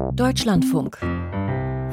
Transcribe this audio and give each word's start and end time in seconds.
Deutschlandfunk. 0.00 0.98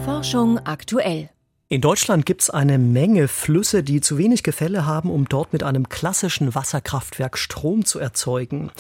Forschung 0.06 0.60
aktuell. 0.60 1.30
In 1.70 1.82
Deutschland 1.82 2.26
gibt 2.26 2.44
es 2.44 2.50
eine 2.50 2.78
Menge 2.78 3.28
Flüsse, 3.28 3.84
die 3.84 4.00
zu 4.00 4.18
wenig 4.18 4.42
Gefälle 4.44 4.86
haben, 4.86 5.12
um 5.12 5.28
dort 5.28 5.52
mit 5.52 5.64
einem 5.64 5.90
klassischen 5.90 6.56
Wasserkraftwerk 6.56 7.38
Strom 7.38 7.84
zu 7.84 8.00
erzeugen. 8.00 8.72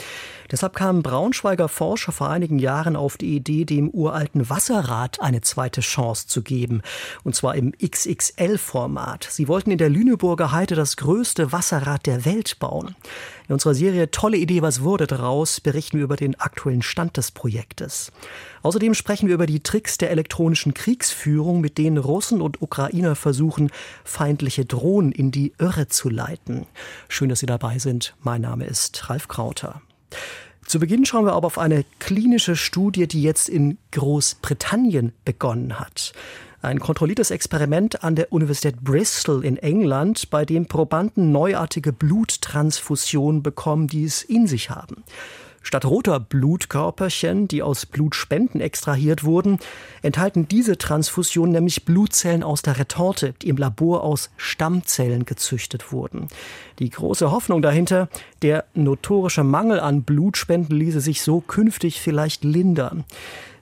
Deshalb 0.49 0.77
kamen 0.77 1.03
Braunschweiger 1.03 1.67
Forscher 1.67 2.13
vor 2.13 2.29
einigen 2.29 2.59
Jahren 2.59 2.95
auf 2.95 3.17
die 3.17 3.35
Idee, 3.35 3.65
dem 3.65 3.89
uralten 3.89 4.49
Wasserrad 4.49 5.21
eine 5.21 5.41
zweite 5.41 5.81
Chance 5.81 6.27
zu 6.27 6.41
geben. 6.41 6.81
Und 7.25 7.35
zwar 7.35 7.55
im 7.55 7.73
XXL-Format. 7.73 9.27
Sie 9.29 9.49
wollten 9.49 9.71
in 9.71 9.77
der 9.77 9.89
Lüneburger 9.89 10.53
Heide 10.53 10.75
das 10.75 10.95
größte 10.95 11.51
Wasserrad 11.51 12.05
der 12.05 12.23
Welt 12.23 12.57
bauen. 12.59 12.95
In 13.47 13.53
unserer 13.53 13.75
Serie 13.75 14.11
Tolle 14.11 14.35
Idee, 14.37 14.61
was 14.61 14.81
wurde 14.81 15.07
daraus, 15.07 15.61
berichten 15.61 15.97
wir 15.97 16.03
über 16.03 16.17
den 16.17 16.37
aktuellen 16.37 16.81
Stand 16.81 17.15
des 17.15 17.31
Projektes. 17.31 18.11
Außerdem 18.61 18.93
sprechen 18.93 19.27
wir 19.27 19.35
über 19.35 19.45
die 19.45 19.61
Tricks 19.61 19.97
der 19.97 20.11
elektronischen 20.11 20.73
Kriegsführung, 20.73 21.61
mit 21.61 21.77
denen 21.77 21.97
Russen 21.97 22.41
und 22.41 22.61
Ukrainer 22.61 23.15
versuchen, 23.15 23.69
feindliche 24.03 24.65
Drohnen 24.65 25.13
in 25.13 25.31
die 25.31 25.53
Irre 25.59 25.87
zu 25.87 26.09
leiten. 26.09 26.65
Schön, 27.07 27.29
dass 27.29 27.39
Sie 27.39 27.45
dabei 27.45 27.79
sind. 27.79 28.15
Mein 28.21 28.41
Name 28.41 28.65
ist 28.65 29.09
Ralf 29.09 29.29
Krauter. 29.29 29.81
Zu 30.65 30.79
Beginn 30.79 31.05
schauen 31.05 31.25
wir 31.25 31.31
aber 31.31 31.47
auf 31.47 31.57
eine 31.57 31.85
klinische 31.99 32.57
Studie, 32.57 33.07
die 33.07 33.23
jetzt 33.23 33.47
in 33.47 33.77
Großbritannien 33.91 35.13
begonnen 35.23 35.79
hat. 35.79 36.11
Ein 36.61 36.79
kontrolliertes 36.79 37.29
Experiment 37.29 38.03
an 38.03 38.15
der 38.15 38.33
Universität 38.33 38.81
Bristol 38.81 39.45
in 39.45 39.57
England, 39.57 40.31
bei 40.31 40.43
dem 40.43 40.65
Probanden 40.65 41.31
neuartige 41.31 41.93
Bluttransfusionen 41.93 43.43
bekommen, 43.43 43.87
die 43.87 44.03
es 44.03 44.23
in 44.23 44.47
sich 44.47 44.71
haben. 44.71 45.03
Statt 45.61 45.85
roter 45.85 46.19
Blutkörperchen, 46.19 47.47
die 47.49 47.61
aus 47.61 47.85
Blutspenden 47.85 48.61
extrahiert 48.61 49.25
wurden, 49.25 49.59
enthalten 50.01 50.47
diese 50.47 50.77
Transfusionen 50.77 51.51
nämlich 51.51 51.83
Blutzellen 51.83 52.41
aus 52.41 52.61
der 52.61 52.79
Retorte, 52.79 53.33
die 53.41 53.49
im 53.49 53.57
Labor 53.57 54.03
aus 54.03 54.29
Stammzellen 54.37 55.25
gezüchtet 55.25 55.91
wurden. 55.91 56.29
Die 56.79 56.89
große 56.89 57.31
Hoffnung 57.31 57.61
dahinter, 57.61 58.07
der 58.41 58.63
notorische 58.75 59.43
Mangel 59.43 59.81
an 59.81 60.03
Blutspenden 60.03 60.75
ließe 60.75 61.01
sich 61.01 61.21
so 61.21 61.41
künftig 61.41 61.99
vielleicht 61.99 62.45
lindern. 62.45 63.03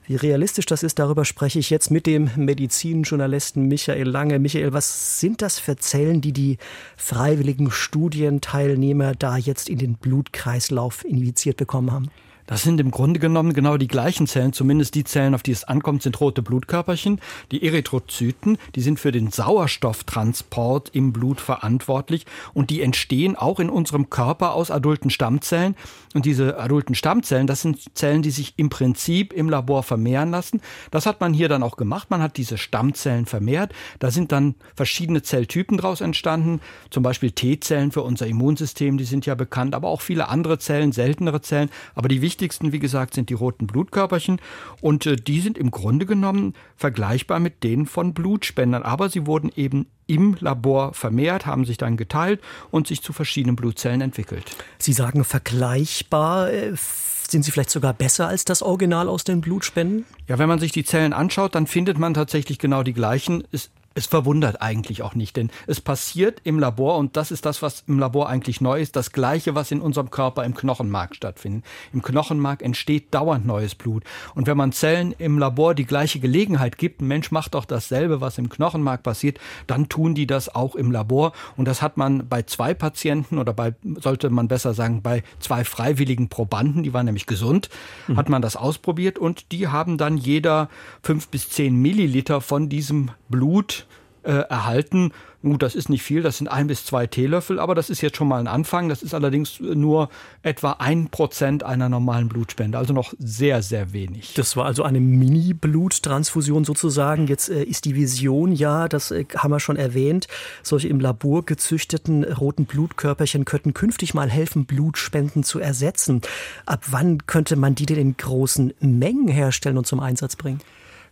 Wie 0.08 0.14
realistisch 0.14 0.66
das 0.66 0.84
ist, 0.84 1.00
darüber 1.00 1.24
spreche 1.24 1.58
ich 1.58 1.68
jetzt 1.68 1.90
mit 1.90 2.06
dem 2.06 2.30
Medizinjournalisten 2.36 3.66
Michael 3.66 4.08
Lange. 4.08 4.38
Michael, 4.38 4.72
was 4.72 5.18
sind 5.18 5.42
das 5.42 5.58
für 5.58 5.74
Zellen, 5.76 6.20
die 6.20 6.32
die 6.32 6.58
freiwilligen 6.96 7.72
Studienteilnehmer 7.72 9.16
da 9.16 9.36
jetzt 9.36 9.68
in 9.68 9.78
den 9.78 9.94
Blutkreislauf 9.94 11.04
injiziert 11.04 11.56
bekommen 11.56 11.90
haben? 11.90 12.10
Das 12.46 12.62
sind 12.62 12.80
im 12.80 12.90
Grunde 12.90 13.18
genommen 13.20 13.52
genau 13.52 13.76
die 13.76 13.88
gleichen 13.88 14.26
Zellen, 14.26 14.52
zumindest 14.52 14.94
die 14.94 15.04
Zellen, 15.04 15.34
auf 15.34 15.42
die 15.42 15.52
es 15.52 15.64
ankommt, 15.64 16.02
sind 16.02 16.20
rote 16.20 16.42
Blutkörperchen. 16.42 17.20
Die 17.50 17.66
Erythrozyten, 17.66 18.58
die 18.74 18.80
sind 18.80 19.00
für 19.00 19.12
den 19.12 19.30
Sauerstofftransport 19.30 20.90
im 20.94 21.12
Blut 21.12 21.40
verantwortlich 21.40 22.24
und 22.54 22.70
die 22.70 22.82
entstehen 22.82 23.36
auch 23.36 23.58
in 23.58 23.70
unserem 23.70 24.10
Körper 24.10 24.54
aus 24.54 24.70
adulten 24.70 25.10
Stammzellen. 25.10 25.74
Und 26.14 26.24
diese 26.24 26.58
adulten 26.58 26.94
Stammzellen, 26.94 27.46
das 27.46 27.60
sind 27.60 27.94
Zellen, 27.94 28.22
die 28.22 28.30
sich 28.30 28.54
im 28.56 28.70
Prinzip 28.70 29.32
im 29.32 29.50
Labor 29.50 29.82
vermehren 29.82 30.30
lassen. 30.30 30.62
Das 30.90 31.04
hat 31.04 31.20
man 31.20 31.34
hier 31.34 31.48
dann 31.48 31.62
auch 31.62 31.76
gemacht. 31.76 32.10
Man 32.10 32.22
hat 32.22 32.36
diese 32.36 32.56
Stammzellen 32.56 33.26
vermehrt. 33.26 33.72
Da 33.98 34.10
sind 34.10 34.32
dann 34.32 34.54
verschiedene 34.74 35.22
Zelltypen 35.22 35.76
daraus 35.76 36.00
entstanden. 36.00 36.60
Zum 36.90 37.02
Beispiel 37.02 37.32
T-Zellen 37.32 37.92
für 37.92 38.02
unser 38.02 38.26
Immunsystem, 38.26 38.96
die 38.96 39.04
sind 39.04 39.26
ja 39.26 39.34
bekannt, 39.34 39.74
aber 39.74 39.88
auch 39.88 40.00
viele 40.00 40.28
andere 40.28 40.58
Zellen, 40.58 40.92
seltenere 40.92 41.42
Zellen. 41.42 41.68
Aber 41.94 42.08
die 42.08 42.22
wichtigsten, 42.36 42.70
wie 42.72 42.78
gesagt, 42.78 43.14
sind 43.14 43.30
die 43.30 43.34
roten 43.34 43.66
Blutkörperchen 43.66 44.40
und 44.82 45.06
äh, 45.06 45.16
die 45.16 45.40
sind 45.40 45.56
im 45.56 45.70
Grunde 45.70 46.04
genommen 46.04 46.52
vergleichbar 46.76 47.40
mit 47.40 47.64
denen 47.64 47.86
von 47.86 48.12
Blutspendern. 48.12 48.82
Aber 48.82 49.08
sie 49.08 49.26
wurden 49.26 49.50
eben 49.56 49.86
im 50.06 50.36
Labor 50.38 50.92
vermehrt, 50.92 51.46
haben 51.46 51.64
sich 51.64 51.78
dann 51.78 51.96
geteilt 51.96 52.42
und 52.70 52.86
sich 52.86 53.02
zu 53.02 53.14
verschiedenen 53.14 53.56
Blutzellen 53.56 54.02
entwickelt. 54.02 54.44
Sie 54.78 54.92
sagen 54.92 55.24
vergleichbar. 55.24 56.52
Äh, 56.52 56.74
sind 56.76 57.42
sie 57.42 57.50
vielleicht 57.50 57.70
sogar 57.70 57.94
besser 57.94 58.28
als 58.28 58.44
das 58.44 58.62
Original 58.62 59.08
aus 59.08 59.24
den 59.24 59.40
Blutspenden? 59.40 60.04
Ja, 60.28 60.38
wenn 60.38 60.48
man 60.48 60.60
sich 60.60 60.72
die 60.72 60.84
Zellen 60.84 61.14
anschaut, 61.14 61.54
dann 61.54 61.66
findet 61.66 61.98
man 61.98 62.12
tatsächlich 62.12 62.58
genau 62.58 62.82
die 62.82 62.92
gleichen. 62.92 63.44
Es 63.50 63.70
es 63.96 64.06
verwundert 64.06 64.60
eigentlich 64.60 65.02
auch 65.02 65.14
nicht, 65.14 65.36
denn 65.36 65.50
es 65.66 65.80
passiert 65.80 66.40
im 66.44 66.58
Labor 66.58 66.98
und 66.98 67.16
das 67.16 67.30
ist 67.30 67.46
das, 67.46 67.62
was 67.62 67.82
im 67.88 67.98
Labor 67.98 68.28
eigentlich 68.28 68.60
neu 68.60 68.78
ist, 68.78 68.94
das 68.94 69.10
gleiche, 69.10 69.54
was 69.54 69.70
in 69.70 69.80
unserem 69.80 70.10
Körper 70.10 70.44
im 70.44 70.54
Knochenmark 70.54 71.16
stattfindet. 71.16 71.64
Im 71.94 72.02
Knochenmark 72.02 72.62
entsteht 72.62 73.12
dauernd 73.14 73.46
neues 73.46 73.74
Blut 73.74 74.04
und 74.34 74.46
wenn 74.46 74.56
man 74.56 74.72
Zellen 74.72 75.14
im 75.18 75.38
Labor 75.38 75.74
die 75.74 75.86
gleiche 75.86 76.20
Gelegenheit 76.20 76.76
gibt, 76.76 77.00
ein 77.00 77.08
Mensch 77.08 77.30
macht 77.30 77.54
doch 77.54 77.64
dasselbe, 77.64 78.20
was 78.20 78.36
im 78.36 78.50
Knochenmark 78.50 79.02
passiert, 79.02 79.38
dann 79.66 79.88
tun 79.88 80.14
die 80.14 80.26
das 80.26 80.54
auch 80.54 80.74
im 80.74 80.92
Labor 80.92 81.32
und 81.56 81.66
das 81.66 81.80
hat 81.80 81.96
man 81.96 82.28
bei 82.28 82.42
zwei 82.42 82.74
Patienten 82.74 83.38
oder 83.38 83.54
bei 83.54 83.74
sollte 84.00 84.28
man 84.28 84.46
besser 84.46 84.74
sagen 84.74 85.00
bei 85.00 85.22
zwei 85.40 85.64
freiwilligen 85.64 86.28
Probanden, 86.28 86.82
die 86.82 86.92
waren 86.92 87.06
nämlich 87.06 87.26
gesund, 87.26 87.70
mhm. 88.08 88.18
hat 88.18 88.28
man 88.28 88.42
das 88.42 88.56
ausprobiert 88.56 89.18
und 89.18 89.52
die 89.52 89.68
haben 89.68 89.96
dann 89.96 90.18
jeder 90.18 90.68
fünf 91.02 91.28
bis 91.28 91.48
zehn 91.48 91.74
Milliliter 91.74 92.42
von 92.42 92.68
diesem 92.68 93.10
Blut 93.30 93.85
äh, 94.26 94.44
erhalten. 94.48 95.12
Gut, 95.42 95.62
das 95.62 95.76
ist 95.76 95.88
nicht 95.88 96.02
viel, 96.02 96.22
das 96.22 96.38
sind 96.38 96.48
ein 96.48 96.66
bis 96.66 96.84
zwei 96.84 97.06
Teelöffel, 97.06 97.60
aber 97.60 97.76
das 97.76 97.88
ist 97.88 98.00
jetzt 98.00 98.16
schon 98.16 98.26
mal 98.26 98.40
ein 98.40 98.48
Anfang. 98.48 98.88
Das 98.88 99.02
ist 99.02 99.14
allerdings 99.14 99.60
nur 99.60 100.08
etwa 100.42 100.72
ein 100.72 101.08
Prozent 101.08 101.62
einer 101.62 101.88
normalen 101.88 102.28
Blutspende, 102.28 102.76
also 102.78 102.92
noch 102.92 103.14
sehr, 103.18 103.62
sehr 103.62 103.92
wenig. 103.92 104.34
Das 104.34 104.56
war 104.56 104.64
also 104.64 104.82
eine 104.82 104.98
Mini-Bluttransfusion 104.98 106.64
sozusagen. 106.64 107.28
Jetzt 107.28 107.48
äh, 107.48 107.62
ist 107.62 107.84
die 107.84 107.94
Vision 107.94 108.52
ja, 108.52 108.88
das 108.88 109.12
äh, 109.12 109.24
haben 109.36 109.52
wir 109.52 109.60
schon 109.60 109.76
erwähnt, 109.76 110.26
solche 110.64 110.88
im 110.88 110.98
Labor 110.98 111.44
gezüchteten 111.44 112.24
roten 112.24 112.64
Blutkörperchen 112.64 113.44
könnten 113.44 113.72
künftig 113.72 114.14
mal 114.14 114.28
helfen, 114.28 114.66
Blutspenden 114.66 115.44
zu 115.44 115.60
ersetzen. 115.60 116.22
Ab 116.64 116.82
wann 116.88 117.26
könnte 117.26 117.54
man 117.54 117.76
die 117.76 117.86
denn 117.86 117.98
in 117.98 118.16
großen 118.16 118.74
Mengen 118.80 119.28
herstellen 119.28 119.78
und 119.78 119.86
zum 119.86 120.00
Einsatz 120.00 120.34
bringen? 120.34 120.60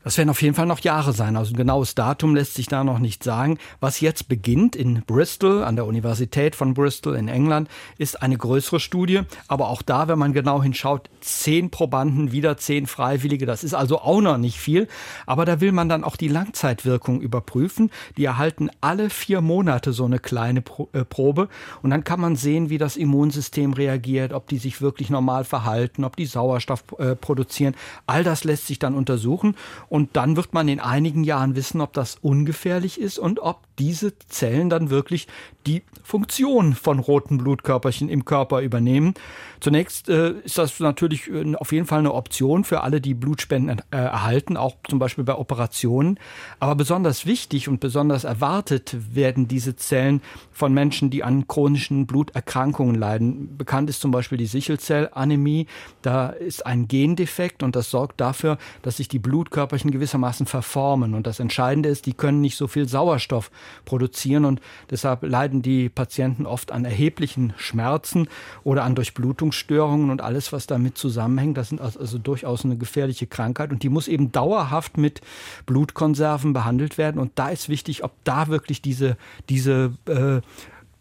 Das 0.05 0.19
werden 0.19 0.29
auf 0.29 0.43
jeden 0.43 0.55
Fall 0.55 0.67
noch 0.67 0.81
Jahre 0.81 1.15
sein. 1.15 1.35
Also 1.35 1.55
ein 1.55 1.57
genaues 1.57 1.95
Datum 1.95 2.35
lässt 2.35 2.55
sich 2.55 2.67
da 2.67 2.85
noch 2.85 2.99
nicht 2.99 3.25
sagen. 3.25 3.59
Was 3.81 4.01
jetzt 4.01 4.29
beginnt 4.29 4.77
in 4.77 5.03
Bristol, 5.07 5.65
an 5.65 5.77
der 5.77 5.87
Universität 5.87 6.55
von 6.55 6.75
Bristol 6.75 7.17
in 7.17 7.29
England, 7.29 7.71
ist 7.97 8.21
eine 8.21 8.37
größere 8.37 8.81
Studie. 8.81 9.23
Aber 9.49 9.69
auch 9.71 9.81
da, 9.81 10.07
wenn 10.07 10.19
man 10.19 10.35
genau 10.35 10.63
hinschaut, 10.63 11.09
zehn 11.23 11.71
Probanden, 11.71 12.33
wieder 12.33 12.59
zehn 12.59 12.87
Freiwillige. 12.87 13.47
Das 13.47 13.65
ist 13.65 13.73
also 13.73 13.99
auch 13.99 14.21
noch 14.21 14.37
nicht 14.37 14.59
viel. 14.59 14.89
Aber 15.25 15.47
da 15.47 15.63
will 15.63 15.73
man 15.73 15.89
dann 15.89 16.05
auch 16.05 16.17
die 16.17 16.29
Langzeitwirkung 16.29 17.23
überprüfen. 17.23 17.91
Die 18.19 18.27
erhalten 18.27 18.69
alle 18.83 19.09
vier 19.09 19.41
Monate 19.41 19.95
so 19.95 20.05
eine 20.05 20.19
kleine 20.19 20.63
äh, 20.93 21.05
Probe. 21.05 21.49
Und 21.83 21.89
dann 21.89 22.05
kann 22.05 22.21
man 22.21 22.37
sehen, 22.37 22.69
wie 22.69 22.79
das 22.79 22.99
Immunsystem 22.99 23.73
reagiert, 23.73 24.35
ob 24.35 24.49
die 24.49 24.59
sich 24.59 24.83
wirklich 24.83 25.09
normal 25.09 25.45
verhalten, 25.45 26.05
ob 26.05 26.17
die 26.17 26.27
Sauerstoff 26.27 26.85
äh, 26.99 27.17
produzieren. 27.17 27.75
All 28.07 28.23
das 28.23 28.45
lässt 28.45 28.67
sich 28.67 28.79
dann 28.79 28.95
untersuchen. 28.95 29.57
Und 29.95 30.17
dann 30.17 30.37
wird 30.37 30.53
man 30.53 30.67
in 30.67 30.81
einigen 30.81 31.23
Jahren 31.23 31.55
wissen, 31.55 31.81
ob 31.81 31.93
das 31.93 32.17
ungefährlich 32.21 33.01
ist 33.01 33.17
und 33.17 33.39
ob 33.39 33.61
diese 33.79 34.19
Zellen 34.19 34.71
dann 34.71 34.91
wirklich 34.91 35.27
die 35.67 35.83
Funktion 36.03 36.75
von 36.75 36.99
roten 36.99 37.39
Blutkörperchen 37.39 38.09
im 38.09 38.25
Körper 38.25 38.61
übernehmen. 38.61 39.15
Zunächst 39.61 40.11
äh, 40.11 40.33
ist 40.45 40.59
das 40.59 40.79
natürlich 40.81 41.31
äh, 41.31 41.55
auf 41.57 41.73
jeden 41.73 41.87
Fall 41.87 42.01
eine 42.01 42.13
Option 42.13 42.65
für 42.65 42.83
alle, 42.83 43.01
die 43.01 43.15
Blutspenden 43.15 43.81
äh, 43.91 43.97
erhalten, 43.97 44.59
auch 44.59 44.77
zum 44.89 44.99
Beispiel 44.99 45.25
bei 45.25 45.35
Operationen. 45.35 46.19
Aber 46.61 46.75
besonders 46.75 47.25
wichtig 47.25 47.69
und 47.69 47.81
besonders 47.81 48.25
erwartet 48.25 48.95
werden 49.15 49.49
diese 49.49 49.77
Zellen 49.77 50.21
von 50.53 50.75
Menschen, 50.75 51.09
die 51.09 51.25
an 51.25 51.49
chronischen 51.49 52.07
Bluterkrankungen 52.07 52.95
leiden. 52.95 53.57
Bekannt 53.57 53.89
ist 53.89 54.03
zum 54.03 54.11
Beispiel 54.11 54.37
die 54.37 54.47
Sichelzellanämie. 54.47 55.67
Da 56.03 56.29
ist 56.29 56.67
ein 56.67 56.87
Gendefekt 56.89 57.63
und 57.63 57.75
das 57.75 57.91
sorgt 57.91 58.21
dafür, 58.21 58.59
dass 58.83 58.99
sich 58.99 59.09
die 59.09 59.19
Blutkörperchen 59.19 59.91
gewissermaßen 59.91 60.45
verformen. 60.45 61.15
Und 61.15 61.27
das 61.27 61.41
Entscheidende 61.41 61.89
ist, 61.89 62.05
die 62.05 62.13
können 62.13 62.43
nicht 62.43 62.57
so 62.57 62.69
viel 62.69 62.87
Sauerstoff 62.87 63.51
produzieren 63.85 64.45
und 64.45 64.61
deshalb 64.91 65.23
leiden 65.23 65.63
die 65.63 65.89
Patienten 65.89 66.47
oft 66.47 66.71
an 66.71 66.85
erheblichen 66.85 67.55
Schmerzen 67.57 68.29
oder 68.63 68.85
an 68.85 68.95
Durchblutung 68.95 69.53
Verdauungsstörungen 69.55 70.11
und 70.11 70.21
alles, 70.21 70.53
was 70.53 70.67
damit 70.67 70.99
zusammenhängt. 70.99 71.57
Das 71.57 71.69
sind 71.69 71.81
also, 71.81 72.01
also 72.01 72.19
durchaus 72.19 72.65
eine 72.65 72.77
gefährliche 72.77 73.27
Krankheit 73.27 73.71
und 73.71 73.83
die 73.83 73.89
muss 73.89 74.09
eben 74.09 74.33
dauerhaft 74.33 74.97
mit 74.97 75.21
Blutkonserven 75.67 76.53
behandelt 76.53 76.99
werden. 76.99 77.21
Und 77.21 77.33
da 77.37 77.49
ist 77.49 77.69
wichtig, 77.69 78.05
ob 78.05 78.13
da 78.25 78.49
wirklich 78.49 78.83
diese, 78.83 79.17
diese 79.49 79.95
äh, 80.07 80.41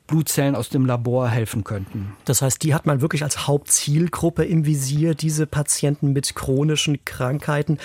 Blutzellen 0.07 0.55
aus 0.55 0.69
dem 0.69 0.85
Labor 0.85 1.29
helfen 1.29 1.63
könnten. 1.63 2.15
Das 2.25 2.41
heißt, 2.41 2.61
die 2.63 2.73
hat 2.73 2.85
man 2.85 3.01
wirklich 3.01 3.23
als 3.23 3.47
Hauptzielgruppe 3.47 4.43
im 4.43 4.65
Visier, 4.65 5.15
diese 5.15 5.47
Patienten 5.47 6.13
mit 6.13 6.35
chronischen 6.35 7.03
Krankheiten. 7.05 7.77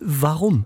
Warum? 0.00 0.64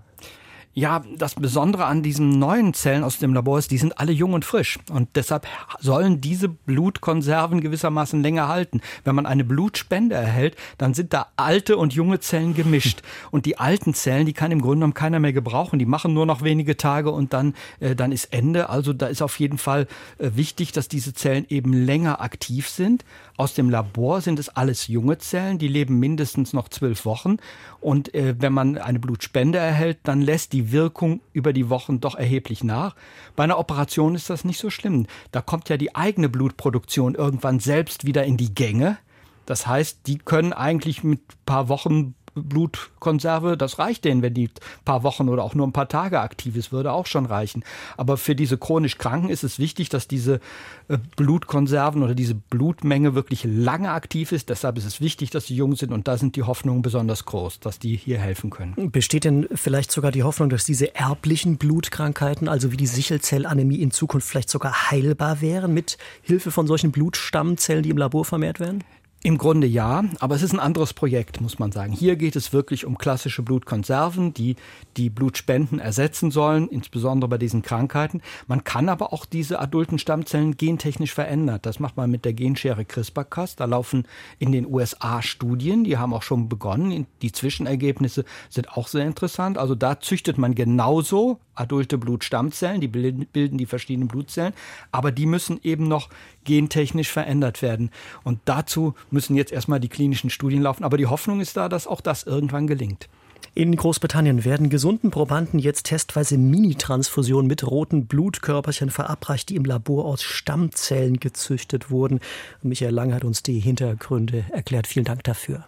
Ja, 0.73 1.03
das 1.17 1.35
Besondere 1.35 1.85
an 1.85 2.01
diesen 2.01 2.39
neuen 2.39 2.73
Zellen 2.73 3.03
aus 3.03 3.19
dem 3.19 3.33
Labor 3.33 3.59
ist, 3.59 3.71
die 3.71 3.77
sind 3.77 3.99
alle 3.99 4.13
jung 4.13 4.31
und 4.31 4.45
frisch. 4.45 4.79
Und 4.89 5.09
deshalb 5.15 5.45
sollen 5.81 6.21
diese 6.21 6.47
Blutkonserven 6.47 7.59
gewissermaßen 7.59 8.21
länger 8.21 8.47
halten. 8.47 8.79
Wenn 9.03 9.15
man 9.15 9.25
eine 9.25 9.43
Blutspende 9.43 10.15
erhält, 10.15 10.55
dann 10.77 10.93
sind 10.93 11.11
da 11.11 11.27
alte 11.35 11.75
und 11.75 11.93
junge 11.93 12.21
Zellen 12.21 12.53
gemischt. 12.53 13.01
Und 13.31 13.45
die 13.45 13.59
alten 13.59 13.93
Zellen, 13.93 14.25
die 14.25 14.31
kann 14.31 14.51
im 14.51 14.61
Grunde 14.61 14.77
genommen 14.77 14.93
keiner 14.93 15.19
mehr 15.19 15.33
gebrauchen. 15.33 15.77
Die 15.77 15.85
machen 15.85 16.13
nur 16.13 16.25
noch 16.25 16.41
wenige 16.41 16.77
Tage 16.77 17.11
und 17.11 17.33
dann, 17.33 17.53
äh, 17.81 17.93
dann 17.93 18.13
ist 18.13 18.31
Ende. 18.31 18.69
Also 18.69 18.93
da 18.93 19.07
ist 19.07 19.21
auf 19.21 19.39
jeden 19.41 19.57
Fall 19.57 19.87
äh, 20.19 20.31
wichtig, 20.35 20.71
dass 20.71 20.87
diese 20.87 21.13
Zellen 21.13 21.45
eben 21.49 21.73
länger 21.73 22.21
aktiv 22.21 22.69
sind. 22.69 23.03
Aus 23.37 23.53
dem 23.53 23.69
Labor 23.69 24.21
sind 24.21 24.39
es 24.39 24.49
alles 24.49 24.87
junge 24.87 25.17
Zellen, 25.17 25.57
die 25.57 25.67
leben 25.67 25.99
mindestens 25.99 26.53
noch 26.53 26.69
zwölf 26.69 27.05
Wochen. 27.05 27.37
Und 27.79 28.13
äh, 28.13 28.35
wenn 28.39 28.53
man 28.53 28.77
eine 28.77 28.99
Blutspende 28.99 29.57
erhält, 29.57 29.99
dann 30.03 30.21
lässt 30.21 30.53
die 30.53 30.71
Wirkung 30.71 31.21
über 31.33 31.53
die 31.53 31.69
Wochen 31.69 31.99
doch 31.99 32.15
erheblich 32.15 32.63
nach. 32.63 32.95
Bei 33.35 33.43
einer 33.43 33.59
Operation 33.59 34.15
ist 34.15 34.29
das 34.29 34.45
nicht 34.45 34.59
so 34.59 34.69
schlimm. 34.69 35.07
Da 35.31 35.41
kommt 35.41 35.69
ja 35.69 35.77
die 35.77 35.95
eigene 35.95 36.29
Blutproduktion 36.29 37.15
irgendwann 37.15 37.59
selbst 37.59 38.05
wieder 38.05 38.23
in 38.23 38.37
die 38.37 38.53
Gänge. 38.53 38.97
Das 39.45 39.67
heißt, 39.67 40.07
die 40.07 40.17
können 40.17 40.53
eigentlich 40.53 41.03
mit 41.03 41.19
ein 41.19 41.45
paar 41.45 41.67
Wochen 41.67 42.15
Blutkonserve, 42.35 43.57
das 43.57 43.79
reicht 43.79 44.05
denen, 44.05 44.21
wenn 44.21 44.33
die 44.33 44.49
paar 44.85 45.03
Wochen 45.03 45.29
oder 45.29 45.43
auch 45.43 45.55
nur 45.55 45.67
ein 45.67 45.73
paar 45.73 45.89
Tage 45.89 46.19
aktiv 46.19 46.55
ist, 46.55 46.71
würde 46.71 46.91
auch 46.91 47.05
schon 47.05 47.25
reichen. 47.25 47.63
Aber 47.97 48.17
für 48.17 48.35
diese 48.35 48.57
chronisch 48.57 48.97
Kranken 48.97 49.29
ist 49.29 49.43
es 49.43 49.59
wichtig, 49.59 49.89
dass 49.89 50.07
diese 50.07 50.39
äh, 50.87 50.97
Blutkonserven 51.15 52.03
oder 52.03 52.15
diese 52.15 52.35
Blutmenge 52.35 53.15
wirklich 53.15 53.43
lange 53.43 53.91
aktiv 53.91 54.31
ist. 54.31 54.49
Deshalb 54.49 54.77
ist 54.77 54.85
es 54.85 55.01
wichtig, 55.01 55.29
dass 55.29 55.47
sie 55.47 55.55
jung 55.55 55.75
sind 55.75 55.91
und 55.91 56.07
da 56.07 56.17
sind 56.17 56.35
die 56.35 56.43
Hoffnungen 56.43 56.81
besonders 56.81 57.25
groß, 57.25 57.59
dass 57.59 57.79
die 57.79 57.95
hier 57.95 58.19
helfen 58.19 58.49
können. 58.49 58.91
Besteht 58.91 59.25
denn 59.25 59.47
vielleicht 59.53 59.91
sogar 59.91 60.11
die 60.11 60.23
Hoffnung, 60.23 60.49
dass 60.49 60.65
diese 60.65 60.95
erblichen 60.95 61.57
Blutkrankheiten, 61.57 62.47
also 62.47 62.71
wie 62.71 62.77
die 62.77 62.87
Sichelzellanämie 62.87 63.81
in 63.81 63.91
Zukunft 63.91 64.27
vielleicht 64.27 64.49
sogar 64.49 64.91
heilbar 64.91 65.41
wären 65.41 65.73
mit 65.73 65.97
Hilfe 66.21 66.51
von 66.51 66.67
solchen 66.67 66.91
Blutstammzellen, 66.91 67.83
die 67.83 67.89
im 67.89 67.97
Labor 67.97 68.25
vermehrt 68.25 68.59
werden? 68.59 68.83
Im 69.23 69.37
Grunde 69.37 69.67
ja, 69.67 70.03
aber 70.19 70.33
es 70.33 70.41
ist 70.41 70.51
ein 70.51 70.59
anderes 70.59 70.93
Projekt, 70.93 71.41
muss 71.41 71.59
man 71.59 71.71
sagen. 71.71 71.93
Hier 71.93 72.15
geht 72.15 72.35
es 72.35 72.53
wirklich 72.53 72.85
um 72.85 72.97
klassische 72.97 73.43
Blutkonserven, 73.43 74.33
die 74.33 74.55
die 74.97 75.11
Blutspenden 75.11 75.77
ersetzen 75.77 76.31
sollen, 76.31 76.67
insbesondere 76.67 77.29
bei 77.29 77.37
diesen 77.37 77.61
Krankheiten. 77.61 78.23
Man 78.47 78.63
kann 78.63 78.89
aber 78.89 79.13
auch 79.13 79.27
diese 79.27 79.59
adulten 79.59 79.99
Stammzellen 79.99 80.57
gentechnisch 80.57 81.13
verändern. 81.13 81.59
Das 81.61 81.79
macht 81.79 81.97
man 81.97 82.09
mit 82.09 82.25
der 82.25 82.33
Genschere 82.33 82.83
CRISPR-Cas. 82.83 83.57
Da 83.57 83.65
laufen 83.65 84.07
in 84.39 84.51
den 84.51 84.65
USA 84.65 85.21
Studien, 85.21 85.83
die 85.83 85.99
haben 85.99 86.15
auch 86.15 86.23
schon 86.23 86.49
begonnen. 86.49 87.05
Die 87.21 87.31
Zwischenergebnisse 87.31 88.25
sind 88.49 88.75
auch 88.75 88.87
sehr 88.87 89.05
interessant. 89.05 89.59
Also 89.59 89.75
da 89.75 89.99
züchtet 89.99 90.39
man 90.39 90.55
genauso 90.55 91.39
adulte 91.53 91.99
Blutstammzellen, 91.99 92.81
die 92.81 92.87
bilden 92.87 93.57
die 93.57 93.65
verschiedenen 93.67 94.07
Blutzellen, 94.07 94.53
aber 94.91 95.11
die 95.11 95.25
müssen 95.25 95.59
eben 95.61 95.87
noch 95.87 96.09
gentechnisch 96.43 97.11
verändert 97.11 97.61
werden. 97.61 97.91
Und 98.23 98.39
dazu 98.45 98.93
müssen 99.09 99.35
jetzt 99.35 99.51
erstmal 99.51 99.79
die 99.79 99.89
klinischen 99.89 100.29
Studien 100.29 100.61
laufen. 100.61 100.83
Aber 100.83 100.97
die 100.97 101.07
Hoffnung 101.07 101.41
ist 101.41 101.57
da, 101.57 101.69
dass 101.69 101.87
auch 101.87 102.01
das 102.01 102.23
irgendwann 102.23 102.67
gelingt. 102.67 103.09
In 103.53 103.75
Großbritannien 103.75 104.45
werden 104.45 104.69
gesunden 104.69 105.11
Probanden 105.11 105.59
jetzt 105.59 105.87
testweise 105.87 106.37
Mini-Transfusionen 106.37 107.47
mit 107.47 107.67
roten 107.67 108.05
Blutkörperchen 108.05 108.89
verabreicht, 108.89 109.49
die 109.49 109.57
im 109.57 109.65
Labor 109.65 110.05
aus 110.05 110.23
Stammzellen 110.23 111.19
gezüchtet 111.19 111.91
wurden. 111.91 112.21
Michael 112.61 112.93
Lang 112.93 113.13
hat 113.13 113.25
uns 113.25 113.43
die 113.43 113.59
Hintergründe 113.59 114.45
erklärt. 114.51 114.87
Vielen 114.87 115.05
Dank 115.05 115.25
dafür. 115.25 115.65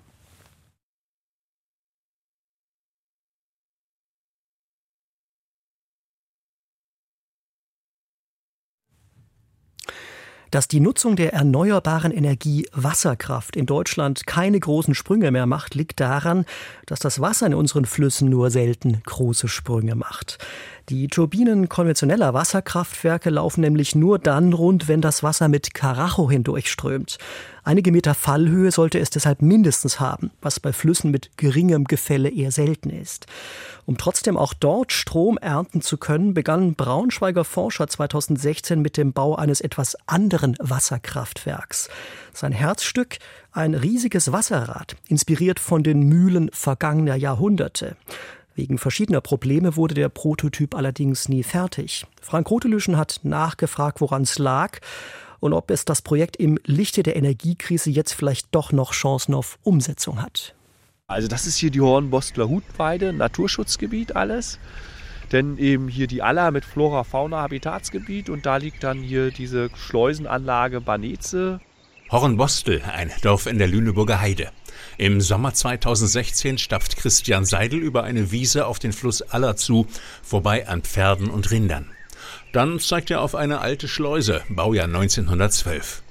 Dass 10.53 10.67
die 10.67 10.81
Nutzung 10.81 11.15
der 11.15 11.33
erneuerbaren 11.33 12.11
Energie 12.11 12.67
Wasserkraft 12.73 13.55
in 13.55 13.65
Deutschland 13.65 14.27
keine 14.27 14.59
großen 14.59 14.93
Sprünge 14.93 15.31
mehr 15.31 15.47
macht, 15.47 15.73
liegt 15.73 15.99
daran, 15.99 16.45
dass 16.85 16.99
das 16.99 17.19
Wasser 17.19 17.47
in 17.47 17.55
unseren 17.55 17.85
Flüssen 17.85 18.29
nur 18.29 18.51
selten 18.51 19.01
große 19.03 19.47
Sprünge 19.47 19.95
macht. 19.95 20.37
Die 20.89 21.07
Turbinen 21.07 21.69
konventioneller 21.69 22.35
Wasserkraftwerke 22.35 23.31
laufen 23.31 23.61
nämlich 23.61 23.95
nur 23.95 24.19
dann 24.19 24.53
rund, 24.53 24.87
wenn 24.87 25.01
das 25.01 25.23
Wasser 25.23 25.47
mit 25.47 25.73
Karacho 25.73 26.29
hindurchströmt. 26.29 27.17
Einige 27.65 27.93
Meter 27.93 28.13
Fallhöhe 28.13 28.71
sollte 28.71 28.99
es 28.99 29.09
deshalb 29.09 29.41
mindestens 29.41 30.01
haben, 30.01 30.31
was 30.41 30.59
bei 30.59 30.73
Flüssen 30.73 31.11
mit 31.11 31.37
geringem 31.37 31.85
Gefälle 31.85 32.29
eher 32.29 32.51
selten 32.51 32.89
ist. 32.89 33.25
Um 33.85 33.97
trotzdem 33.97 34.35
auch 34.35 34.53
dort 34.53 34.91
Strom 34.91 35.37
ernten 35.37 35.81
zu 35.81 35.97
können, 35.97 36.33
begannen 36.33 36.75
Braunschweiger 36.75 37.45
Forscher 37.45 37.87
2016 37.87 38.81
mit 38.81 38.97
dem 38.97 39.13
Bau 39.13 39.35
eines 39.35 39.61
etwas 39.61 39.95
anderen 40.07 40.57
Wasserkraftwerks. 40.59 41.89
Sein 42.33 42.51
Herzstück 42.51 43.19
ein 43.53 43.75
riesiges 43.75 44.33
Wasserrad, 44.33 44.97
inspiriert 45.07 45.59
von 45.59 45.83
den 45.83 46.01
Mühlen 46.03 46.49
vergangener 46.51 47.15
Jahrhunderte. 47.15 47.95
Wegen 48.55 48.77
verschiedener 48.77 49.21
Probleme 49.21 49.77
wurde 49.77 49.95
der 49.95 50.09
Prototyp 50.09 50.75
allerdings 50.75 51.29
nie 51.29 51.43
fertig. 51.43 52.05
Frank 52.21 52.51
Rotelüschen 52.51 52.97
hat 52.97 53.21
nachgefragt, 53.23 54.01
woran 54.01 54.23
es 54.23 54.37
lag 54.37 54.79
und 55.43 55.51
ob 55.51 55.71
es 55.71 55.83
das 55.83 56.01
Projekt 56.01 56.37
im 56.37 56.57
Lichte 56.63 57.03
der 57.03 57.17
Energiekrise 57.17 57.89
jetzt 57.89 58.13
vielleicht 58.13 58.47
doch 58.55 58.71
noch 58.71 58.93
Chancen 58.93 59.33
auf 59.33 59.59
Umsetzung 59.61 60.21
hat. 60.21 60.55
Also 61.07 61.27
das 61.27 61.45
ist 61.45 61.57
hier 61.57 61.69
die 61.69 61.81
Hornbostler 61.81 62.47
Hutweide, 62.47 63.11
Naturschutzgebiet 63.11 64.15
alles. 64.15 64.57
Denn 65.33 65.57
eben 65.57 65.89
hier 65.89 66.07
die 66.07 66.21
Aller 66.21 66.51
mit 66.51 66.63
Flora, 66.63 67.03
Fauna, 67.03 67.41
Habitatsgebiet 67.41 68.29
und 68.29 68.45
da 68.45 68.55
liegt 68.55 68.85
dann 68.85 68.99
hier 68.99 69.31
diese 69.31 69.69
Schleusenanlage 69.75 70.79
Baneze. 70.79 71.59
Hornbostel, 72.09 72.81
ein 72.83 73.11
Dorf 73.21 73.45
in 73.45 73.57
der 73.57 73.67
Lüneburger 73.67 74.21
Heide. 74.21 74.49
Im 74.97 75.19
Sommer 75.19 75.53
2016 75.53 76.57
stapft 76.57 76.95
Christian 76.95 77.43
Seidel 77.43 77.79
über 77.79 78.03
eine 78.03 78.31
Wiese 78.31 78.65
auf 78.65 78.79
den 78.79 78.93
Fluss 78.93 79.21
Aller 79.21 79.57
zu, 79.57 79.87
vorbei 80.21 80.69
an 80.69 80.83
Pferden 80.83 81.29
und 81.29 81.51
Rindern. 81.51 81.89
Dann 82.53 82.79
zeigt 82.79 83.09
er 83.09 83.21
auf 83.21 83.33
eine 83.33 83.61
alte 83.61 83.87
Schleuse, 83.87 84.41
Baujahr 84.47 84.85
1912. 84.85 86.03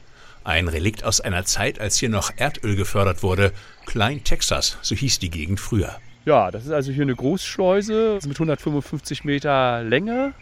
Ein 0.42 0.66
Relikt 0.66 1.04
aus 1.04 1.20
einer 1.20 1.44
Zeit, 1.44 1.80
als 1.80 1.96
hier 1.96 2.08
noch 2.08 2.32
Erdöl 2.36 2.74
gefördert 2.74 3.22
wurde. 3.22 3.52
Klein 3.86 4.24
Texas, 4.24 4.76
so 4.82 4.96
hieß 4.96 5.20
die 5.20 5.30
Gegend 5.30 5.60
früher. 5.60 5.96
Ja, 6.24 6.50
das 6.50 6.64
ist 6.64 6.72
also 6.72 6.90
hier 6.90 7.02
eine 7.02 7.14
Großschleuse 7.14 8.18
mit 8.26 8.36
155 8.36 9.22
Meter 9.22 9.84
Länge, 9.84 10.34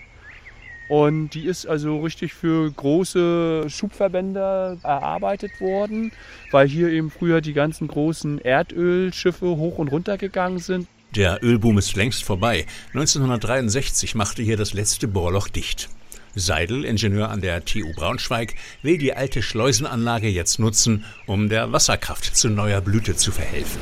und 0.90 1.34
die 1.34 1.44
ist 1.44 1.68
also 1.68 2.00
richtig 2.00 2.34
für 2.34 2.68
große 2.72 3.66
Schubverbände 3.68 4.78
erarbeitet 4.82 5.60
worden, 5.60 6.10
weil 6.50 6.66
hier 6.66 6.88
eben 6.88 7.12
früher 7.12 7.40
die 7.40 7.52
ganzen 7.52 7.86
großen 7.86 8.40
Erdölschiffe 8.40 9.46
hoch 9.46 9.78
und 9.78 9.86
runter 9.86 10.18
gegangen 10.18 10.58
sind. 10.58 10.88
Der 11.16 11.42
Ölboom 11.42 11.76
ist 11.78 11.96
längst 11.96 12.22
vorbei. 12.22 12.66
1963 12.94 14.14
machte 14.14 14.42
hier 14.42 14.56
das 14.56 14.74
letzte 14.74 15.08
Bohrloch 15.08 15.48
dicht. 15.48 15.88
Seidel, 16.36 16.84
Ingenieur 16.84 17.30
an 17.30 17.40
der 17.40 17.64
TU 17.64 17.92
Braunschweig, 17.96 18.54
will 18.82 18.96
die 18.96 19.12
alte 19.12 19.42
Schleusenanlage 19.42 20.28
jetzt 20.28 20.60
nutzen, 20.60 21.04
um 21.26 21.48
der 21.48 21.72
Wasserkraft 21.72 22.36
zu 22.36 22.48
neuer 22.48 22.80
Blüte 22.80 23.16
zu 23.16 23.32
verhelfen. 23.32 23.80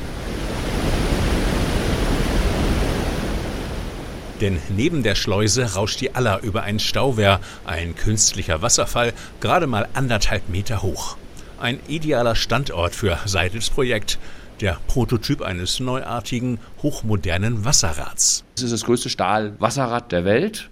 Denn 4.41 4.57
neben 4.75 5.03
der 5.03 5.13
Schleuse 5.13 5.75
rauscht 5.75 6.01
die 6.01 6.15
Aller 6.15 6.41
über 6.41 6.63
ein 6.63 6.79
Stauwehr, 6.79 7.41
ein 7.63 7.95
künstlicher 7.95 8.63
Wasserfall, 8.63 9.13
gerade 9.39 9.67
mal 9.67 9.87
anderthalb 9.93 10.49
Meter 10.49 10.81
hoch. 10.81 11.17
Ein 11.59 11.79
idealer 11.87 12.35
Standort 12.35 12.95
für 12.95 13.19
Seidels 13.25 13.69
Projekt, 13.69 14.17
der 14.61 14.77
Prototyp 14.87 15.41
eines 15.41 15.79
neuartigen, 15.79 16.59
hochmodernen 16.81 17.65
Wasserrads. 17.65 18.43
Es 18.55 18.63
ist 18.63 18.71
das 18.71 18.83
größte 18.83 19.09
Stahlwasserrad 19.09 20.11
der 20.11 20.25
Welt, 20.25 20.69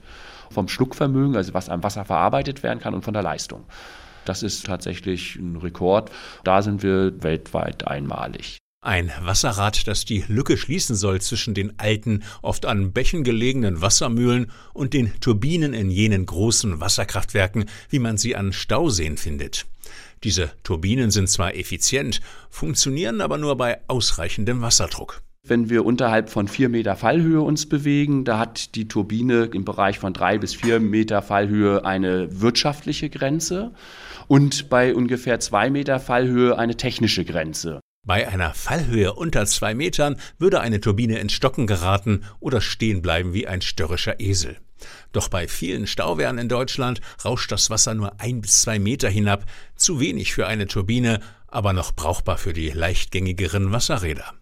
vom 0.51 0.67
Schluckvermögen, 0.67 1.35
also 1.35 1.53
was 1.53 1.69
am 1.69 1.83
Wasser 1.83 2.05
verarbeitet 2.05 2.63
werden 2.63 2.79
kann 2.79 2.93
und 2.93 3.03
von 3.03 3.13
der 3.13 3.23
Leistung. 3.23 3.65
Das 4.25 4.43
ist 4.43 4.65
tatsächlich 4.65 5.35
ein 5.35 5.55
Rekord. 5.55 6.11
Da 6.43 6.61
sind 6.61 6.83
wir 6.83 7.23
weltweit 7.23 7.87
einmalig. 7.87 8.57
Ein 8.81 9.11
Wasserrad, 9.21 9.87
das 9.87 10.05
die 10.05 10.23
Lücke 10.27 10.55
schließen 10.55 10.95
soll 10.95 11.19
zwischen 11.19 11.53
den 11.53 11.79
alten, 11.79 12.23
oft 12.41 12.65
an 12.65 12.91
Bächen 12.91 13.23
gelegenen 13.23 13.81
Wassermühlen 13.81 14.51
und 14.73 14.93
den 14.93 15.19
Turbinen 15.19 15.73
in 15.73 15.89
jenen 15.89 16.25
großen 16.25 16.79
Wasserkraftwerken, 16.79 17.65
wie 17.89 17.99
man 17.99 18.17
sie 18.17 18.35
an 18.35 18.53
Stauseen 18.53 19.17
findet. 19.17 19.65
Diese 20.23 20.51
Turbinen 20.63 21.11
sind 21.11 21.29
zwar 21.29 21.55
effizient, 21.55 22.21
funktionieren 22.49 23.21
aber 23.21 23.37
nur 23.37 23.57
bei 23.57 23.79
ausreichendem 23.87 24.61
Wasserdruck. 24.61 25.21
Wenn 25.43 25.69
wir 25.69 25.85
unterhalb 25.85 26.29
von 26.29 26.49
vier 26.49 26.67
Meter 26.67 26.97
Fallhöhe 26.97 27.41
uns 27.41 27.67
bewegen, 27.67 28.25
da 28.25 28.37
hat 28.37 28.75
die 28.75 28.89
Turbine 28.89 29.45
im 29.53 29.63
Bereich 29.63 29.97
von 29.97 30.11
drei 30.11 30.37
bis 30.37 30.53
vier 30.55 30.81
Meter 30.81 31.21
Fallhöhe 31.21 31.85
eine 31.85 32.41
wirtschaftliche 32.41 33.09
Grenze 33.09 33.71
und 34.27 34.69
bei 34.69 34.93
ungefähr 34.93 35.39
zwei 35.39 35.69
Meter 35.69 36.01
Fallhöhe 36.01 36.57
eine 36.57 36.75
technische 36.75 37.23
Grenze. 37.23 37.79
Bei 38.05 38.27
einer 38.27 38.53
Fallhöhe 38.53 39.13
unter 39.13 39.45
zwei 39.45 39.73
Metern 39.73 40.17
würde 40.37 40.59
eine 40.59 40.81
Turbine 40.81 41.19
ins 41.19 41.33
Stocken 41.33 41.67
geraten 41.67 42.23
oder 42.39 42.59
stehen 42.59 43.01
bleiben 43.01 43.33
wie 43.33 43.47
ein 43.47 43.61
störrischer 43.61 44.19
Esel. 44.19 44.57
Doch 45.11 45.29
bei 45.29 45.47
vielen 45.47 45.87
Stauwehren 45.87 46.37
in 46.37 46.49
Deutschland 46.49 47.01
rauscht 47.23 47.51
das 47.51 47.69
Wasser 47.69 47.93
nur 47.93 48.19
ein 48.19 48.41
bis 48.41 48.61
zwei 48.61 48.79
Meter 48.79 49.09
hinab, 49.09 49.45
zu 49.75 49.99
wenig 49.99 50.33
für 50.33 50.47
eine 50.47 50.67
Turbine, 50.67 51.19
aber 51.47 51.73
noch 51.73 51.93
brauchbar 51.93 52.37
für 52.37 52.53
die 52.53 52.69
leichtgängigeren 52.69 53.71
Wasserräder. 53.71 54.33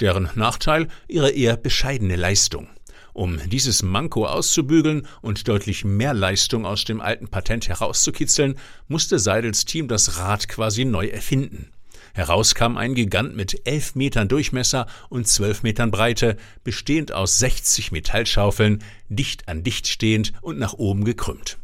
Deren 0.00 0.30
Nachteil 0.34 0.88
ihre 1.08 1.30
eher 1.30 1.56
bescheidene 1.56 2.16
Leistung. 2.16 2.68
Um 3.12 3.38
dieses 3.48 3.84
Manko 3.84 4.26
auszubügeln 4.26 5.06
und 5.22 5.46
deutlich 5.46 5.84
mehr 5.84 6.14
Leistung 6.14 6.66
aus 6.66 6.84
dem 6.84 7.00
alten 7.00 7.28
Patent 7.28 7.68
herauszukitzeln, 7.68 8.56
musste 8.88 9.20
Seidels 9.20 9.64
Team 9.64 9.86
das 9.86 10.18
Rad 10.18 10.48
quasi 10.48 10.84
neu 10.84 11.06
erfinden. 11.06 11.70
Heraus 12.14 12.54
kam 12.54 12.76
ein 12.76 12.94
Gigant 12.94 13.34
mit 13.34 13.66
elf 13.66 13.96
Metern 13.96 14.28
Durchmesser 14.28 14.86
und 15.08 15.26
zwölf 15.26 15.64
Metern 15.64 15.90
Breite, 15.90 16.36
bestehend 16.62 17.12
aus 17.12 17.40
60 17.40 17.90
Metallschaufeln, 17.90 18.84
dicht 19.08 19.48
an 19.48 19.64
dicht 19.64 19.88
stehend 19.88 20.32
und 20.40 20.56
nach 20.56 20.74
oben 20.74 21.04
gekrümmt. 21.04 21.58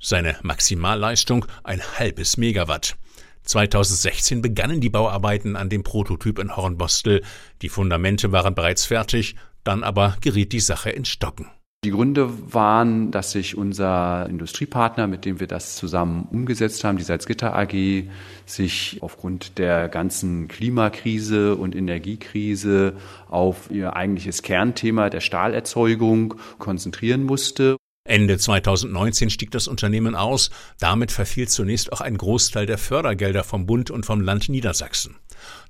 Seine 0.00 0.36
Maximalleistung 0.42 1.44
ein 1.64 1.82
halbes 1.98 2.38
Megawatt. 2.38 2.96
2016 3.42 4.40
begannen 4.40 4.80
die 4.80 4.88
Bauarbeiten 4.88 5.54
an 5.54 5.68
dem 5.68 5.82
Prototyp 5.82 6.38
in 6.38 6.56
Hornbostel. 6.56 7.22
Die 7.60 7.68
Fundamente 7.68 8.32
waren 8.32 8.54
bereits 8.54 8.86
fertig, 8.86 9.36
dann 9.64 9.84
aber 9.84 10.16
geriet 10.22 10.52
die 10.52 10.60
Sache 10.60 10.88
ins 10.88 11.08
Stocken. 11.08 11.46
Die 11.82 11.92
Gründe 11.92 12.52
waren, 12.52 13.10
dass 13.10 13.32
sich 13.32 13.56
unser 13.56 14.26
Industriepartner, 14.28 15.06
mit 15.06 15.24
dem 15.24 15.40
wir 15.40 15.46
das 15.46 15.76
zusammen 15.76 16.28
umgesetzt 16.30 16.84
haben, 16.84 16.98
die 16.98 17.04
Salzgitter 17.04 17.56
AG, 17.56 18.04
sich 18.44 18.98
aufgrund 19.00 19.56
der 19.56 19.88
ganzen 19.88 20.46
Klimakrise 20.46 21.56
und 21.56 21.74
Energiekrise 21.74 22.98
auf 23.30 23.70
ihr 23.70 23.96
eigentliches 23.96 24.42
Kernthema 24.42 25.08
der 25.08 25.20
Stahlerzeugung 25.20 26.34
konzentrieren 26.58 27.24
musste. 27.24 27.78
Ende 28.06 28.36
2019 28.36 29.30
stieg 29.30 29.50
das 29.50 29.66
Unternehmen 29.66 30.14
aus. 30.14 30.50
Damit 30.80 31.12
verfiel 31.12 31.48
zunächst 31.48 31.94
auch 31.94 32.02
ein 32.02 32.18
Großteil 32.18 32.66
der 32.66 32.76
Fördergelder 32.76 33.42
vom 33.42 33.64
Bund 33.64 33.90
und 33.90 34.04
vom 34.04 34.20
Land 34.20 34.50
Niedersachsen. 34.50 35.16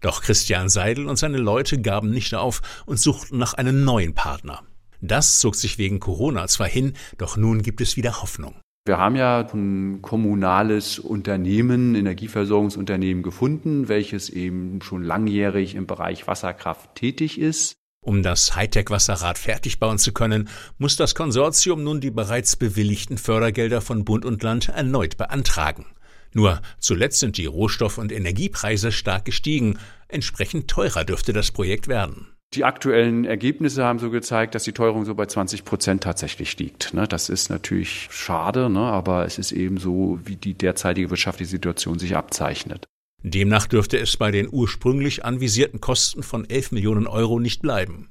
Doch 0.00 0.22
Christian 0.22 0.70
Seidel 0.70 1.06
und 1.06 1.20
seine 1.20 1.38
Leute 1.38 1.80
gaben 1.80 2.10
nicht 2.10 2.34
auf 2.34 2.62
und 2.84 2.98
suchten 2.98 3.38
nach 3.38 3.54
einem 3.54 3.84
neuen 3.84 4.14
Partner. 4.14 4.64
Das 5.00 5.40
zog 5.40 5.54
sich 5.54 5.78
wegen 5.78 6.00
Corona 6.00 6.46
zwar 6.48 6.68
hin, 6.68 6.94
doch 7.18 7.36
nun 7.36 7.62
gibt 7.62 7.80
es 7.80 7.96
wieder 7.96 8.22
Hoffnung. 8.22 8.54
Wir 8.86 8.98
haben 8.98 9.14
ja 9.14 9.46
ein 9.52 10.00
kommunales 10.00 10.98
Unternehmen, 10.98 11.94
Energieversorgungsunternehmen 11.94 13.22
gefunden, 13.22 13.88
welches 13.88 14.30
eben 14.30 14.80
schon 14.82 15.02
langjährig 15.02 15.74
im 15.74 15.86
Bereich 15.86 16.26
Wasserkraft 16.26 16.94
tätig 16.94 17.38
ist. 17.38 17.74
Um 18.02 18.22
das 18.22 18.56
Hightech-Wasserrad 18.56 19.36
fertig 19.36 19.78
bauen 19.78 19.98
zu 19.98 20.12
können, 20.12 20.48
muss 20.78 20.96
das 20.96 21.14
Konsortium 21.14 21.84
nun 21.84 22.00
die 22.00 22.10
bereits 22.10 22.56
bewilligten 22.56 23.18
Fördergelder 23.18 23.82
von 23.82 24.06
Bund 24.06 24.24
und 24.24 24.42
Land 24.42 24.70
erneut 24.70 25.18
beantragen. 25.18 25.84
Nur 26.32 26.62
zuletzt 26.78 27.20
sind 27.20 27.36
die 27.36 27.46
Rohstoff- 27.46 27.98
und 27.98 28.12
Energiepreise 28.12 28.92
stark 28.92 29.26
gestiegen. 29.26 29.78
Entsprechend 30.08 30.68
teurer 30.68 31.04
dürfte 31.04 31.34
das 31.34 31.50
Projekt 31.50 31.88
werden. 31.88 32.28
Die 32.54 32.64
aktuellen 32.64 33.24
Ergebnisse 33.24 33.84
haben 33.84 34.00
so 34.00 34.10
gezeigt, 34.10 34.56
dass 34.56 34.64
die 34.64 34.72
Teuerung 34.72 35.04
so 35.04 35.14
bei 35.14 35.26
20 35.26 35.64
Prozent 35.64 36.02
tatsächlich 36.02 36.58
liegt. 36.58 36.92
Ne? 36.94 37.06
Das 37.06 37.28
ist 37.28 37.48
natürlich 37.48 38.08
schade, 38.10 38.68
ne? 38.68 38.80
aber 38.80 39.24
es 39.24 39.38
ist 39.38 39.52
eben 39.52 39.78
so, 39.78 40.18
wie 40.24 40.34
die 40.34 40.54
derzeitige 40.54 41.10
wirtschaftliche 41.10 41.48
Situation 41.48 42.00
sich 42.00 42.16
abzeichnet. 42.16 42.86
Demnach 43.22 43.68
dürfte 43.68 43.98
es 43.98 44.16
bei 44.16 44.32
den 44.32 44.48
ursprünglich 44.50 45.24
anvisierten 45.24 45.80
Kosten 45.80 46.24
von 46.24 46.48
11 46.48 46.72
Millionen 46.72 47.06
Euro 47.06 47.38
nicht 47.38 47.62
bleiben. 47.62 48.08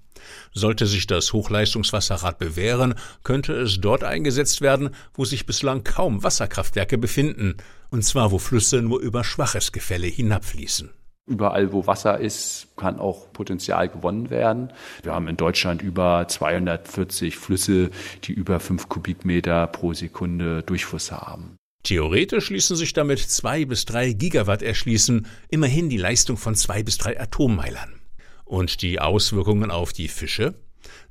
Sollte 0.53 0.85
sich 0.85 1.05
das 1.05 1.33
Hochleistungswasserrad 1.33 2.39
bewähren, 2.39 2.95
könnte 3.23 3.53
es 3.53 3.81
dort 3.81 4.05
eingesetzt 4.05 4.61
werden, 4.61 4.91
wo 5.13 5.25
sich 5.25 5.47
bislang 5.47 5.83
kaum 5.83 6.23
Wasserkraftwerke 6.23 6.97
befinden, 6.97 7.57
und 7.89 8.03
zwar 8.05 8.31
wo 8.31 8.37
Flüsse 8.37 8.81
nur 8.81 9.01
über 9.01 9.25
schwaches 9.25 9.73
Gefälle 9.73 10.07
hinabfließen. 10.07 10.91
Überall, 11.29 11.71
wo 11.71 11.85
Wasser 11.85 12.19
ist, 12.19 12.69
kann 12.75 12.99
auch 12.99 13.31
Potenzial 13.31 13.87
gewonnen 13.87 14.31
werden. 14.31 14.73
Wir 15.03 15.13
haben 15.13 15.27
in 15.27 15.37
Deutschland 15.37 15.83
über 15.83 16.25
240 16.27 17.37
Flüsse, 17.37 17.91
die 18.23 18.33
über 18.33 18.59
5 18.59 18.89
Kubikmeter 18.89 19.67
pro 19.67 19.93
Sekunde 19.93 20.63
Durchfluss 20.63 21.11
haben. 21.11 21.55
Theoretisch 21.83 22.49
ließen 22.49 22.75
sich 22.75 22.93
damit 22.93 23.19
zwei 23.19 23.65
bis 23.65 23.85
drei 23.85 24.11
Gigawatt 24.11 24.63
erschließen, 24.63 25.27
immerhin 25.49 25.89
die 25.89 25.97
Leistung 25.97 26.35
von 26.35 26.55
zwei 26.55 26.81
bis 26.81 26.97
drei 26.97 27.19
Atommeilern. 27.19 28.01
Und 28.43 28.81
die 28.81 28.99
Auswirkungen 28.99 29.69
auf 29.69 29.93
die 29.93 30.07
Fische 30.07 30.55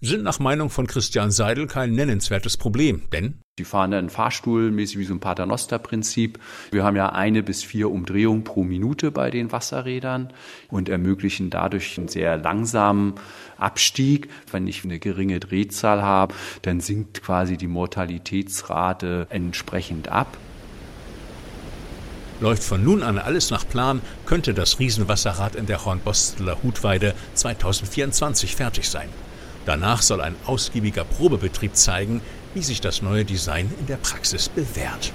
sind 0.00 0.22
nach 0.22 0.38
Meinung 0.38 0.70
von 0.70 0.86
Christian 0.86 1.30
Seidel 1.30 1.66
kein 1.66 1.92
nennenswertes 1.92 2.56
Problem, 2.56 3.02
denn 3.12 3.40
die 3.58 3.64
fahren 3.64 3.90
dann 3.90 4.08
Fahrstuhl, 4.08 4.70
mäßig 4.70 4.98
wie 4.98 5.04
so 5.04 5.14
ein 5.14 5.20
Paternoster-Prinzip. 5.20 6.38
Wir 6.70 6.84
haben 6.84 6.94
ja 6.94 7.08
eine 7.08 7.42
bis 7.42 7.64
vier 7.64 7.90
Umdrehungen 7.90 8.44
pro 8.44 8.62
Minute 8.62 9.10
bei 9.10 9.30
den 9.30 9.50
Wasserrädern 9.50 10.32
und 10.68 10.88
ermöglichen 10.88 11.50
dadurch 11.50 11.98
einen 11.98 12.06
sehr 12.06 12.36
langsamen 12.36 13.14
Abstieg. 13.56 14.28
Wenn 14.52 14.68
ich 14.68 14.84
eine 14.84 15.00
geringe 15.00 15.40
Drehzahl 15.40 16.02
habe, 16.02 16.34
dann 16.62 16.78
sinkt 16.78 17.22
quasi 17.24 17.56
die 17.56 17.66
Mortalitätsrate 17.66 19.26
entsprechend 19.30 20.08
ab. 20.08 20.38
Läuft 22.40 22.62
von 22.62 22.84
nun 22.84 23.02
an 23.02 23.18
alles 23.18 23.50
nach 23.50 23.68
Plan, 23.68 24.00
könnte 24.24 24.54
das 24.54 24.78
Riesenwasserrad 24.78 25.56
in 25.56 25.66
der 25.66 25.84
Hornbosteler 25.84 26.62
Hutweide 26.62 27.14
2024 27.34 28.54
fertig 28.54 28.88
sein. 28.88 29.08
Danach 29.68 30.00
soll 30.00 30.22
ein 30.22 30.34
ausgiebiger 30.46 31.04
Probebetrieb 31.04 31.76
zeigen, 31.76 32.22
wie 32.54 32.62
sich 32.62 32.80
das 32.80 33.02
neue 33.02 33.26
Design 33.26 33.70
in 33.78 33.84
der 33.84 33.98
Praxis 33.98 34.48
bewährt. 34.48 35.12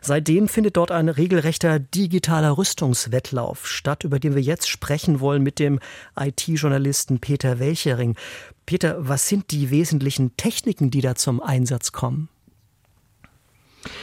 Seitdem 0.00 0.48
findet 0.48 0.76
dort 0.76 0.90
ein 0.90 1.08
regelrechter 1.08 1.78
digitaler 1.78 2.58
Rüstungswettlauf 2.58 3.68
statt, 3.68 4.02
über 4.02 4.18
den 4.18 4.34
wir 4.34 4.42
jetzt 4.42 4.68
sprechen 4.68 5.20
wollen 5.20 5.44
mit 5.44 5.60
dem 5.60 5.78
IT-Journalisten 6.18 7.20
Peter 7.20 7.60
Welchering. 7.60 8.16
Peter, 8.66 8.96
was 8.98 9.28
sind 9.28 9.50
die 9.50 9.70
wesentlichen 9.70 10.36
Techniken, 10.36 10.90
die 10.90 11.00
da 11.00 11.14
zum 11.14 11.42
Einsatz 11.42 11.92
kommen? 11.92 12.28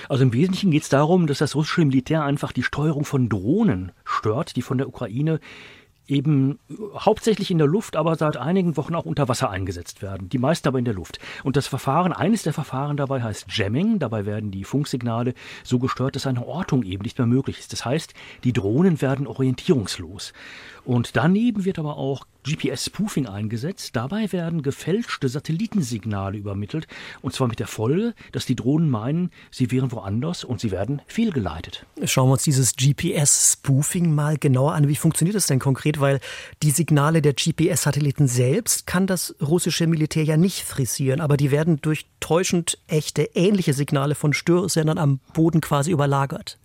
Also 0.10 0.24
im 0.24 0.34
Wesentlichen 0.34 0.72
geht 0.72 0.84
es 0.84 0.90
darum, 0.90 1.26
dass 1.26 1.40
das 1.40 1.56
russische 1.56 1.84
Militär 1.84 2.24
einfach 2.24 2.52
die 2.52 2.64
Steuerung 2.64 3.06
von 3.06 3.30
Drohnen 3.30 3.92
stört, 4.04 4.56
die 4.56 4.62
von 4.62 4.78
der 4.78 4.88
Ukraine 4.88 5.40
eben 6.08 6.60
hauptsächlich 6.94 7.52
in 7.52 7.58
der 7.58 7.68
Luft, 7.68 7.96
aber 7.96 8.16
seit 8.16 8.36
einigen 8.36 8.76
Wochen 8.76 8.96
auch 8.96 9.06
unter 9.06 9.30
Wasser 9.30 9.50
eingesetzt 9.50 10.02
werden. 10.02 10.30
Die 10.30 10.40
meisten 10.40 10.68
aber 10.68 10.78
in 10.78 10.86
der 10.86 10.94
Luft. 10.94 11.20
Und 11.44 11.56
das 11.56 11.68
Verfahren, 11.68 12.12
eines 12.12 12.44
der 12.44 12.54
Verfahren 12.54 12.98
dabei 12.98 13.22
heißt 13.22 13.46
Jamming. 13.50 13.98
Dabei 13.98 14.26
werden 14.26 14.52
die 14.52 14.66
Funksignale 14.66 15.34
so 15.64 15.80
gestört, 15.80 16.16
dass 16.16 16.28
eine 16.28 16.46
Ortung 16.46 16.84
eben 16.84 17.04
nicht 17.04 17.18
mehr 17.18 17.28
möglich 17.28 17.60
ist. 17.60 17.72
Das 17.72 17.86
heißt, 17.86 18.14
die 18.44 18.52
Drohnen 18.52 19.02
werden 19.02 19.26
orientierungslos. 19.26 20.34
Und 20.84 21.16
daneben 21.16 21.64
wird 21.64 21.80
aber 21.80 21.96
auch 21.96 22.26
GPS-Spoofing 22.44 23.28
eingesetzt. 23.28 23.96
Dabei 23.96 24.32
werden 24.32 24.62
gefälschte 24.62 25.30
Satellitensignale 25.30 26.38
übermittelt. 26.38 26.88
Und 27.22 27.34
zwar 27.34 27.48
mit 27.48 27.60
der 27.60 27.68
Folge, 27.68 28.14
dass 28.32 28.46
die 28.46 28.56
Drohnen 28.56 28.90
meinen, 28.90 29.32
sie 29.52 29.72
wären 29.72 29.92
woanders 29.92 30.44
und 30.44 30.60
sie 30.60 30.72
werden 30.72 31.02
fehlgeleitet. 31.08 31.86
Schauen 32.06 32.30
wir 32.30 32.34
uns 32.34 32.44
dieses 32.44 32.76
GPS-Spoofing 32.76 34.14
mal 34.14 34.38
genauer 34.38 34.74
an. 34.74 34.88
Wie 34.88 34.96
funktioniert 34.96 35.36
das 35.36 35.48
denn 35.48 35.60
konkret? 35.60 36.00
Weil 36.00 36.20
die 36.64 36.72
Signale 36.72 37.22
der 37.22 37.34
GPS-Satelliten 37.34 38.28
selbst 38.28 38.88
kann 38.88 39.08
das 39.08 39.36
russische 39.42 39.88
Militär 39.88 40.24
ja 40.24 40.38
nicht 40.38 40.62
frisieren. 40.64 41.22
Aber 41.22 41.38
die 41.38 41.52
werden 41.52 41.80
durch 41.82 42.06
täuschend 42.20 42.78
echte, 42.88 43.24
ähnliche 43.34 43.74
Signale 43.74 44.16
von 44.16 44.34
Störsendern 44.34 44.98
am 44.98 45.20
Boden 45.34 45.62
quasi 45.62 45.92
überlagert. 45.92 46.58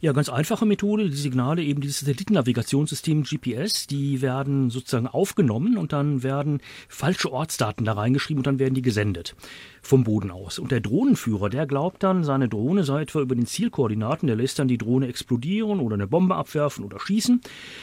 Ja, 0.00 0.12
ganz 0.12 0.28
einfache 0.28 0.64
Methode. 0.64 1.10
Die 1.10 1.16
Signale, 1.16 1.60
eben 1.60 1.80
dieses 1.80 2.00
Satellitennavigationssystem 2.00 3.24
GPS, 3.24 3.88
die 3.88 4.22
werden 4.22 4.70
sozusagen 4.70 5.08
aufgenommen 5.08 5.76
und 5.76 5.92
dann 5.92 6.22
werden 6.22 6.60
falsche 6.88 7.32
Ortsdaten 7.32 7.84
da 7.84 7.94
reingeschrieben 7.94 8.38
und 8.38 8.46
dann 8.46 8.60
werden 8.60 8.74
die 8.74 8.82
gesendet 8.82 9.34
vom 9.82 10.04
Boden 10.04 10.30
aus. 10.30 10.60
Und 10.60 10.70
der 10.70 10.80
Drohnenführer, 10.80 11.48
der 11.48 11.66
glaubt 11.66 12.04
dann, 12.04 12.22
seine 12.22 12.48
Drohne 12.48 12.84
sei 12.84 13.02
etwa 13.02 13.20
über 13.20 13.34
den 13.34 13.46
Zielkoordinaten, 13.46 14.28
der 14.28 14.36
lässt 14.36 14.60
dann 14.60 14.68
die 14.68 14.78
Drohne 14.78 15.08
explodieren 15.08 15.80
oder 15.80 15.94
eine 15.94 16.06
Bombe 16.06 16.36
abwerfen 16.36 16.84
oder 16.84 17.00
schießen. 17.00 17.40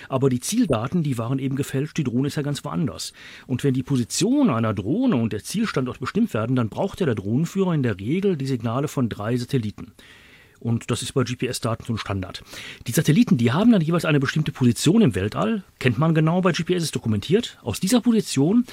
Aber 0.07 0.29
die 0.29 0.39
Zieldaten, 0.39 1.03
die 1.03 1.17
waren 1.17 1.39
eben 1.39 1.57
gefälscht, 1.57 1.98
die 1.98 2.05
Drohne 2.05 2.27
ist 2.27 2.38
ja 2.38 2.43
ganz 2.43 2.63
woanders. 2.63 3.12
Und 3.45 3.65
wenn 3.65 3.74
die 3.74 3.84
Position 3.84 4.50
einer 4.50 4.74
Drohne 4.74 5.17
und 5.17 5.34
der 5.34 5.43
Zielstandort 5.43 6.00
bestimmt 6.00 6.34
werden, 6.34 6.55
dann 6.55 6.69
braucht 6.69 7.01
ja 7.01 7.05
der 7.07 7.15
Drohnenführer 7.15 7.74
in 7.74 7.84
der 7.84 8.00
Regel 8.00 8.38
die 8.38 8.45
Signale 8.45 8.88
von 8.88 9.10
drei 9.10 9.36
Satelliten. 9.36 9.91
Und 10.60 10.92
das 10.92 11.02
ist 11.02 11.14
bei 11.14 11.24
GPS-Daten 11.24 11.86
so 11.86 11.94
ein 11.94 11.98
Standard. 11.98 12.44
Die 12.88 12.92
Satelliten, 12.92 13.38
die 13.38 13.52
haben 13.52 13.72
dann 13.72 13.82
jeweils 13.82 14.06
eine 14.06 14.20
bestimmte 14.20 14.52
Position 14.52 15.02
im 15.02 15.16
Weltall, 15.16 15.64
kennt 15.80 15.98
man 15.98 16.16
genau 16.16 16.42
bei 16.42 16.52
GPS, 16.52 16.84
ist 16.84 16.96
dokumentiert. 16.96 17.58
Aus 17.62 17.80
dieser 17.80 18.02
Position 18.02 18.66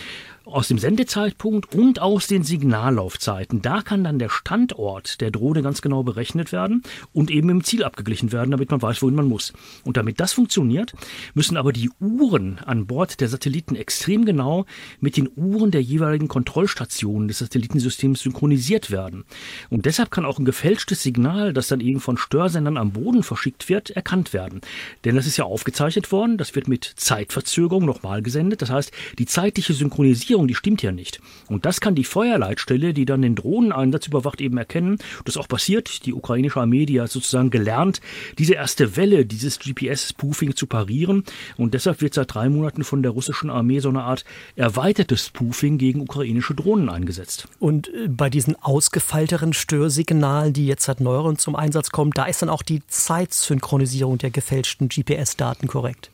aus 0.44 0.68
dem 0.68 0.78
Sendezeitpunkt 0.78 1.74
und 1.74 2.00
aus 2.00 2.26
den 2.26 2.42
Signallaufzeiten. 2.42 3.62
Da 3.62 3.82
kann 3.82 4.04
dann 4.04 4.18
der 4.18 4.28
Standort 4.28 5.20
der 5.20 5.30
Drohne 5.30 5.62
ganz 5.62 5.82
genau 5.82 6.02
berechnet 6.02 6.52
werden 6.52 6.82
und 7.12 7.30
eben 7.30 7.48
im 7.48 7.64
Ziel 7.64 7.84
abgeglichen 7.84 8.32
werden, 8.32 8.50
damit 8.50 8.70
man 8.70 8.82
weiß, 8.82 9.02
wohin 9.02 9.14
man 9.14 9.28
muss. 9.28 9.52
Und 9.84 9.96
damit 9.96 10.20
das 10.20 10.32
funktioniert, 10.32 10.94
müssen 11.34 11.56
aber 11.56 11.72
die 11.72 11.90
Uhren 12.00 12.58
an 12.58 12.86
Bord 12.86 13.20
der 13.20 13.28
Satelliten 13.28 13.76
extrem 13.76 14.24
genau 14.24 14.66
mit 15.00 15.16
den 15.16 15.30
Uhren 15.36 15.70
der 15.70 15.82
jeweiligen 15.82 16.28
Kontrollstationen 16.28 17.28
des 17.28 17.38
Satellitensystems 17.38 18.20
synchronisiert 18.20 18.90
werden. 18.90 19.24
Und 19.70 19.86
deshalb 19.86 20.10
kann 20.10 20.24
auch 20.24 20.38
ein 20.38 20.44
gefälschtes 20.44 21.02
Signal, 21.02 21.52
das 21.52 21.68
dann 21.72 21.80
eben 21.80 22.00
von 22.00 22.16
Störsendern 22.16 22.76
am 22.76 22.92
Boden 22.92 23.22
verschickt 23.22 23.68
wird, 23.68 23.90
erkannt 23.90 24.32
werden. 24.32 24.60
Denn 25.04 25.16
das 25.16 25.26
ist 25.26 25.36
ja 25.36 25.44
aufgezeichnet 25.44 26.12
worden, 26.12 26.38
das 26.38 26.54
wird 26.54 26.68
mit 26.68 26.84
Zeitverzögerung 26.96 27.84
nochmal 27.84 28.22
gesendet. 28.22 28.62
Das 28.62 28.70
heißt, 28.70 28.92
die 29.18 29.26
zeitliche 29.26 29.72
Synchronisierung 29.72 30.46
die 30.46 30.54
stimmt 30.54 30.82
ja 30.82 30.92
nicht. 30.92 31.20
Und 31.48 31.66
das 31.66 31.80
kann 31.80 31.94
die 31.94 32.04
Feuerleitstelle, 32.04 32.92
die 32.94 33.04
dann 33.04 33.22
den 33.22 33.34
Drohneneinsatz 33.34 34.06
überwacht, 34.06 34.40
eben 34.40 34.58
erkennen. 34.58 34.98
Das 35.24 35.36
ist 35.36 35.40
auch 35.40 35.48
passiert. 35.48 36.06
Die 36.06 36.12
ukrainische 36.12 36.60
Armee, 36.60 36.86
die 36.86 37.00
hat 37.00 37.10
sozusagen 37.10 37.50
gelernt, 37.50 38.00
diese 38.38 38.54
erste 38.54 38.96
Welle 38.96 39.24
dieses 39.24 39.58
GPS-Spoofing 39.58 40.56
zu 40.56 40.66
parieren. 40.66 41.24
Und 41.56 41.74
deshalb 41.74 42.00
wird 42.00 42.14
seit 42.14 42.34
drei 42.34 42.48
Monaten 42.48 42.84
von 42.84 43.02
der 43.02 43.12
russischen 43.12 43.50
Armee 43.50 43.80
so 43.80 43.88
eine 43.88 44.02
Art 44.02 44.24
erweitertes 44.56 45.26
Spoofing 45.26 45.78
gegen 45.78 46.00
ukrainische 46.00 46.54
Drohnen 46.54 46.88
eingesetzt. 46.88 47.48
Und 47.58 47.88
äh, 47.88 48.08
bei 48.08 48.30
diesen 48.30 48.56
ausgefeilteren 48.62 49.52
Störsignalen, 49.52 50.52
die 50.52 50.66
jetzt 50.66 50.84
seit 50.84 51.00
neuerem 51.00 51.38
zum 51.38 51.56
Einsatz 51.62 51.90
kommen, 51.90 52.10
da 52.12 52.26
ist 52.26 52.42
dann 52.42 52.48
auch 52.48 52.62
die 52.62 52.82
Zeitsynchronisierung 52.86 54.18
der 54.18 54.30
gefälschten 54.30 54.88
GPS-Daten 54.88 55.68
korrekt. 55.68 56.10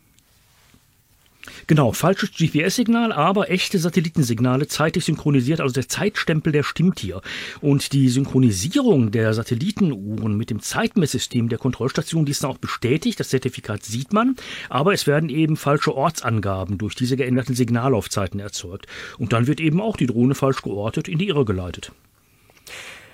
Genau, 1.67 1.93
falsches 1.93 2.33
GPS-Signal, 2.33 3.13
aber 3.13 3.51
echte 3.51 3.79
Satellitensignale 3.79 4.69
zeitig 4.69 5.05
synchronisiert, 5.05 5.61
also 5.61 5.73
der 5.73 5.89
Zeitstempel, 5.89 6.53
der 6.53 6.63
stimmt 6.63 7.01
hier. 7.01 7.21
Und 7.61 7.93
die 7.93 8.09
Synchronisierung 8.09 9.11
der 9.11 9.35
Satellitenuhren 9.35 10.37
mit 10.37 10.51
dem 10.51 10.61
Zeitmesssystem 10.61 11.49
der 11.49 11.59
Kontrollstation, 11.59 12.27
die 12.27 12.33
ist 12.33 12.43
dann 12.43 12.51
auch 12.51 12.59
bestätigt, 12.59 13.19
das 13.19 13.31
Zertifikat 13.31 13.85
sieht 13.85 14.13
man, 14.13 14.37
aber 14.69 14.93
es 14.93 15.07
werden 15.07 15.29
eben 15.29 15.57
falsche 15.57 15.95
Ortsangaben 15.95 16.79
durch 16.79 16.95
diese 16.95 17.17
geänderten 17.17 17.55
Signallaufzeiten 17.55 18.41
erzeugt. 18.41 18.87
Und 19.19 19.33
dann 19.33 19.47
wird 19.47 19.61
eben 19.61 19.81
auch 19.81 19.97
die 19.97 20.07
Drohne 20.07 20.35
falsch 20.35 20.63
geortet, 20.63 21.09
in 21.09 21.19
die 21.19 21.29
Irre 21.29 21.45
geleitet. 21.45 21.93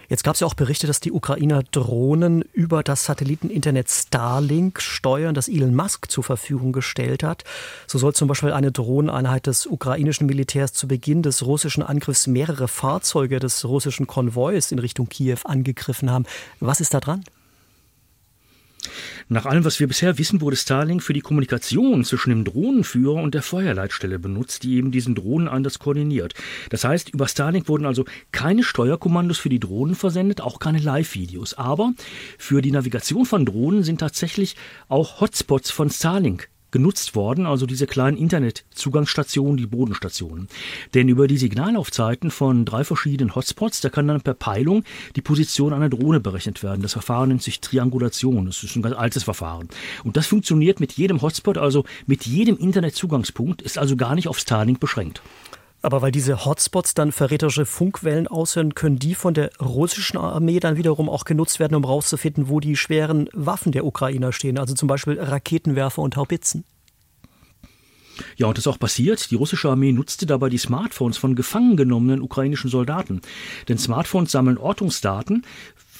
Jetzt 0.08 0.24
gab 0.24 0.34
es 0.34 0.40
ja 0.40 0.46
auch 0.46 0.54
Berichte, 0.54 0.86
dass 0.86 1.00
die 1.00 1.12
Ukrainer 1.12 1.62
Drohnen 1.62 2.42
über 2.52 2.82
das 2.82 3.04
Satelliteninternet 3.04 3.90
Starlink 3.90 4.80
steuern, 4.80 5.34
das 5.34 5.48
Elon 5.48 5.74
Musk 5.74 6.10
zur 6.10 6.24
Verfügung 6.24 6.72
gestellt 6.72 7.22
hat. 7.22 7.44
So 7.86 7.98
soll 7.98 8.14
zum 8.14 8.28
Beispiel 8.28 8.52
eine 8.52 8.72
Drohneneinheit 8.72 9.46
des 9.46 9.66
ukrainischen 9.66 10.26
Militärs 10.26 10.72
zu 10.72 10.88
Beginn 10.88 11.22
des 11.22 11.44
russischen 11.44 11.82
Angriffs 11.82 12.26
mehrere 12.26 12.68
Fahrzeuge 12.68 13.38
des 13.38 13.64
russischen 13.64 14.06
Konvois 14.06 14.70
in 14.70 14.78
Richtung 14.78 15.08
Kiew 15.08 15.38
angegriffen 15.44 16.10
haben. 16.10 16.26
Was 16.60 16.80
ist 16.80 16.94
da 16.94 17.00
dran? 17.00 17.24
Nach 19.28 19.46
allem, 19.46 19.64
was 19.64 19.80
wir 19.80 19.88
bisher 19.88 20.18
wissen, 20.18 20.40
wurde 20.40 20.56
Starlink 20.56 21.02
für 21.02 21.12
die 21.12 21.20
Kommunikation 21.20 22.04
zwischen 22.04 22.30
dem 22.30 22.44
Drohnenführer 22.44 23.22
und 23.22 23.34
der 23.34 23.42
Feuerleitstelle 23.42 24.18
benutzt, 24.18 24.62
die 24.62 24.76
eben 24.76 24.90
diesen 24.90 25.14
Drohneneinsatz 25.14 25.78
koordiniert. 25.78 26.34
Das 26.70 26.84
heißt, 26.84 27.10
über 27.10 27.28
Starlink 27.28 27.68
wurden 27.68 27.86
also 27.86 28.04
keine 28.32 28.62
Steuerkommandos 28.62 29.38
für 29.38 29.48
die 29.48 29.60
Drohnen 29.60 29.94
versendet, 29.94 30.40
auch 30.40 30.58
keine 30.58 30.78
Live-Videos. 30.78 31.54
Aber 31.54 31.92
für 32.38 32.62
die 32.62 32.72
Navigation 32.72 33.26
von 33.26 33.44
Drohnen 33.44 33.82
sind 33.82 34.00
tatsächlich 34.00 34.56
auch 34.88 35.20
Hotspots 35.20 35.70
von 35.70 35.90
Starlink 35.90 36.48
genutzt 36.74 37.14
worden, 37.14 37.46
also 37.46 37.66
diese 37.66 37.86
kleinen 37.86 38.16
Internetzugangsstationen, 38.16 39.56
die 39.56 39.68
Bodenstationen. 39.68 40.48
Denn 40.92 41.08
über 41.08 41.28
die 41.28 41.38
Signalaufzeiten 41.38 42.32
von 42.32 42.64
drei 42.64 42.82
verschiedenen 42.82 43.36
Hotspots, 43.36 43.80
da 43.80 43.90
kann 43.90 44.08
dann 44.08 44.22
per 44.22 44.34
Peilung 44.34 44.82
die 45.14 45.22
Position 45.22 45.72
einer 45.72 45.88
Drohne 45.88 46.18
berechnet 46.18 46.64
werden. 46.64 46.82
Das 46.82 46.94
Verfahren 46.94 47.28
nennt 47.28 47.44
sich 47.44 47.60
Triangulation. 47.60 48.46
Das 48.46 48.64
ist 48.64 48.74
ein 48.74 48.82
ganz 48.82 48.96
altes 48.96 49.22
Verfahren. 49.22 49.68
Und 50.02 50.16
das 50.16 50.26
funktioniert 50.26 50.80
mit 50.80 50.94
jedem 50.94 51.22
Hotspot, 51.22 51.58
also 51.58 51.84
mit 52.06 52.26
jedem 52.26 52.58
Internetzugangspunkt, 52.58 53.62
ist 53.62 53.78
also 53.78 53.94
gar 53.94 54.16
nicht 54.16 54.26
auf 54.26 54.40
Starlink 54.40 54.80
beschränkt. 54.80 55.22
Aber 55.84 56.00
weil 56.00 56.12
diese 56.12 56.46
Hotspots 56.46 56.94
dann 56.94 57.12
verräterische 57.12 57.66
Funkwellen 57.66 58.26
aushören, 58.26 58.74
können 58.74 58.98
die 58.98 59.14
von 59.14 59.34
der 59.34 59.50
russischen 59.60 60.16
Armee 60.16 60.58
dann 60.58 60.78
wiederum 60.78 61.10
auch 61.10 61.26
genutzt 61.26 61.60
werden, 61.60 61.74
um 61.74 61.84
herauszufinden, 61.84 62.48
wo 62.48 62.58
die 62.58 62.74
schweren 62.74 63.28
Waffen 63.34 63.70
der 63.70 63.84
Ukrainer 63.84 64.32
stehen, 64.32 64.58
also 64.58 64.72
zum 64.72 64.88
Beispiel 64.88 65.20
Raketenwerfer 65.20 66.00
und 66.00 66.16
Haubitzen. 66.16 66.64
Ja, 68.36 68.46
und 68.46 68.56
das 68.56 68.62
ist 68.62 68.72
auch 68.72 68.78
passiert. 68.78 69.30
Die 69.30 69.34
russische 69.34 69.68
Armee 69.68 69.92
nutzte 69.92 70.24
dabei 70.24 70.48
die 70.48 70.56
Smartphones 70.56 71.18
von 71.18 71.34
gefangen 71.34 71.76
genommenen 71.76 72.22
ukrainischen 72.22 72.70
Soldaten. 72.70 73.20
Denn 73.68 73.76
Smartphones 73.76 74.32
sammeln 74.32 74.56
Ortungsdaten 74.56 75.44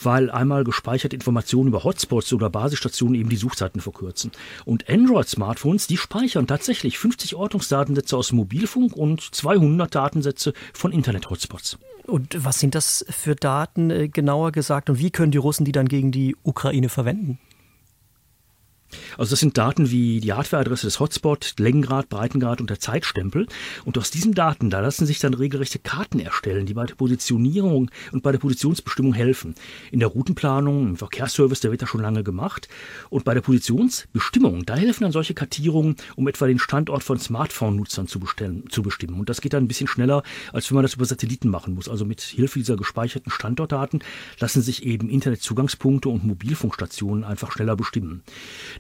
weil 0.05 0.31
einmal 0.31 0.65
gespeicherte 0.65 1.17
Informationen 1.17 1.69
über 1.69 1.85
Hotspots 1.85 2.33
oder 2.33 2.51
Basisstationen 2.51 3.15
eben 3.15 3.29
die 3.29 3.37
Suchzeiten 3.37 3.81
verkürzen. 3.81 4.33
Und 4.65 4.89
Android-Smartphones, 4.89 5.87
die 5.87 5.97
speichern 5.97 6.47
tatsächlich 6.47 6.99
50 6.99 7.35
Ortungsdatensätze 7.35 8.17
aus 8.17 8.33
Mobilfunk 8.33 8.97
und 8.97 9.23
200 9.23 9.95
Datensätze 9.95 10.53
von 10.73 10.93
Internet-Hotspots. 10.93 11.79
Und 12.07 12.45
was 12.45 12.61
sind 12.61 12.75
das 12.75 13.05
für 13.09 13.35
Daten 13.35 13.91
äh, 13.91 14.09
genauer 14.09 14.53
gesagt 14.53 14.91
und 14.91 14.99
wie 14.99 15.11
können 15.11 15.33
die 15.33 15.39
Russen 15.39 15.65
die 15.65 15.73
dann 15.73 15.89
gegen 15.89 16.13
die 16.13 16.37
Ukraine 16.43 16.91
verwenden? 16.91 17.39
Also 19.19 19.31
das 19.31 19.41
sind 19.41 19.59
Daten 19.59 19.91
wie 19.91 20.21
die 20.21 20.33
Hardwareadresse 20.33 20.87
des 20.87 21.01
Hotspot, 21.01 21.55
Längengrad, 21.59 22.09
Breitengrad 22.09 22.61
und 22.61 22.71
der 22.71 22.81
Zeitstempel. 22.81 23.47
Und 23.85 23.99
aus 23.99 24.11
diesen 24.11 24.35
Daten, 24.35 24.71
da 24.71 24.81
lassen 24.81 25.07
sich 25.07 25.19
dann 25.19 25.35
regelrechte 25.35 25.79
Karten 25.79 26.21
erstellen, 26.21 26.67
die 26.67 26.75
bei 26.75 26.87
der 26.87 26.95
Positionierung 26.95 27.91
und 28.13 28.23
bei 28.23 28.33
der 28.33 28.39
Positionsbestimmung 28.39 29.15
helfen. 29.15 29.55
In 29.91 30.01
der 30.01 30.09
Routenplanung, 30.09 30.89
im 30.89 30.97
Verkehrsservice, 30.97 31.61
der 31.61 31.71
wird 31.71 31.83
da 31.83 31.87
schon 31.87 32.03
lange 32.03 32.25
gemacht. 32.25 32.69
Und 33.11 33.25
bei 33.25 33.35
der 33.35 33.41
Positionsbestimmung, 33.41 34.67
da 34.67 34.77
helfen 34.77 35.05
dann 35.05 35.13
solche 35.13 35.35
Kartierungen, 35.35 35.97
um 36.17 36.29
etwa 36.29 36.47
den 36.47 36.59
Standort 36.59 37.03
von 37.03 37.19
Smartphone-Nutzern 37.19 38.07
zu, 38.07 38.21
zu 38.69 38.83
bestimmen. 38.83 39.21
Und 39.21 39.29
das 39.29 39.41
geht 39.41 39.53
dann 39.53 39.65
ein 39.65 39.69
bisschen 39.69 39.89
schneller, 39.89 40.23
als 40.53 40.71
wenn 40.71 40.77
man 40.77 40.83
das 40.83 40.95
über 40.95 41.05
Satelliten 41.05 41.49
machen 41.49 41.75
muss. 41.75 41.89
Also 41.89 42.05
mit 42.05 42.21
Hilfe 42.21 42.59
dieser 42.59 42.77
gespeicherten 42.77 43.31
Standortdaten 43.31 44.03
lassen 44.39 44.63
sich 44.63 44.85
eben 44.85 45.09
Internetzugangspunkte 45.09 46.09
und 46.09 46.25
Mobilfunkstationen 46.25 47.25
einfach 47.25 47.53
schneller 47.53 47.77
bestimmen. 47.77 48.23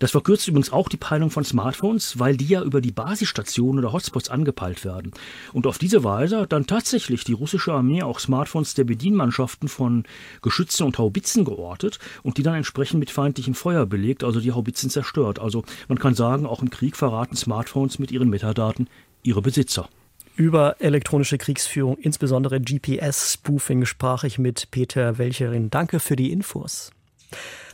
Das 0.04 0.10
verkürzt 0.10 0.46
übrigens 0.48 0.70
auch 0.70 0.90
die 0.90 0.98
Peilung 0.98 1.30
von 1.30 1.44
Smartphones, 1.44 2.18
weil 2.18 2.36
die 2.36 2.44
ja 2.44 2.62
über 2.62 2.82
die 2.82 2.92
Basisstationen 2.92 3.82
oder 3.82 3.94
Hotspots 3.94 4.28
angepeilt 4.28 4.84
werden. 4.84 5.12
Und 5.54 5.66
auf 5.66 5.78
diese 5.78 6.04
Weise 6.04 6.40
hat 6.40 6.52
dann 6.52 6.66
tatsächlich 6.66 7.24
die 7.24 7.32
russische 7.32 7.72
Armee 7.72 8.02
auch 8.02 8.20
Smartphones 8.20 8.74
der 8.74 8.84
Bedienmannschaften 8.84 9.66
von 9.66 10.04
Geschützen 10.42 10.82
und 10.82 10.98
Haubitzen 10.98 11.46
geortet 11.46 12.00
und 12.22 12.36
die 12.36 12.42
dann 12.42 12.54
entsprechend 12.54 13.00
mit 13.00 13.10
feindlichem 13.10 13.54
Feuer 13.54 13.86
belegt, 13.86 14.24
also 14.24 14.40
die 14.40 14.52
Haubitzen 14.52 14.90
zerstört. 14.90 15.38
Also 15.38 15.64
man 15.88 15.98
kann 15.98 16.14
sagen, 16.14 16.44
auch 16.44 16.60
im 16.60 16.68
Krieg 16.68 16.96
verraten 16.96 17.34
Smartphones 17.34 17.98
mit 17.98 18.12
ihren 18.12 18.28
Metadaten 18.28 18.90
ihre 19.22 19.40
Besitzer. 19.40 19.88
Über 20.36 20.76
elektronische 20.80 21.38
Kriegsführung, 21.38 21.96
insbesondere 21.96 22.60
GPS-Spoofing, 22.60 23.86
sprach 23.86 24.24
ich 24.24 24.38
mit 24.38 24.70
Peter 24.70 25.16
Welcherin. 25.16 25.70
Danke 25.70 25.98
für 25.98 26.14
die 26.14 26.30
Infos. 26.30 26.90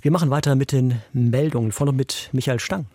Wir 0.03 0.11
machen 0.11 0.31
weiter 0.31 0.55
mit 0.55 0.73
den 0.73 1.01
Meldungen 1.13 1.73
von 1.73 1.89
und 1.89 1.97
mit 1.97 2.31
Michael 2.33 2.61
Stang. 2.61 2.87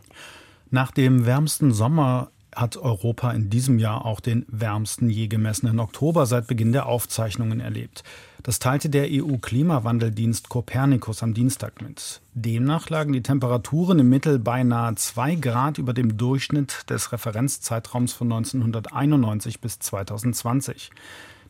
Nach 0.72 0.92
dem 0.92 1.26
wärmsten 1.26 1.72
Sommer 1.72 2.32
hat 2.56 2.78
Europa 2.78 3.32
in 3.32 3.50
diesem 3.50 3.80
Jahr 3.80 4.06
auch 4.06 4.20
den 4.20 4.46
wärmsten 4.48 5.10
je 5.10 5.28
gemessenen 5.28 5.80
Oktober 5.80 6.26
seit 6.26 6.48
Beginn 6.48 6.72
der 6.72 6.86
Aufzeichnungen 6.86 7.60
erlebt. 7.60 8.04
Das 8.44 8.60
teilte 8.60 8.90
der 8.90 9.08
EU-Klimawandeldienst 9.10 10.50
Copernicus 10.50 11.24
am 11.24 11.34
Dienstag 11.34 11.82
mit. 11.82 12.22
Demnach 12.34 12.90
lagen 12.90 13.12
die 13.12 13.24
Temperaturen 13.24 14.00
im 14.00 14.10
Mittel 14.10 14.40
beinahe 14.40 14.96
zwei 14.96 15.36
Grad 15.36 15.78
über 15.78 15.94
dem 15.94 16.18
Durchschnitt 16.18 16.90
des 16.90 17.12
Referenzzeitraums 17.12 18.14
von 18.14 18.32
1991 18.32 19.60
bis 19.60 19.80
2020. 19.80 20.92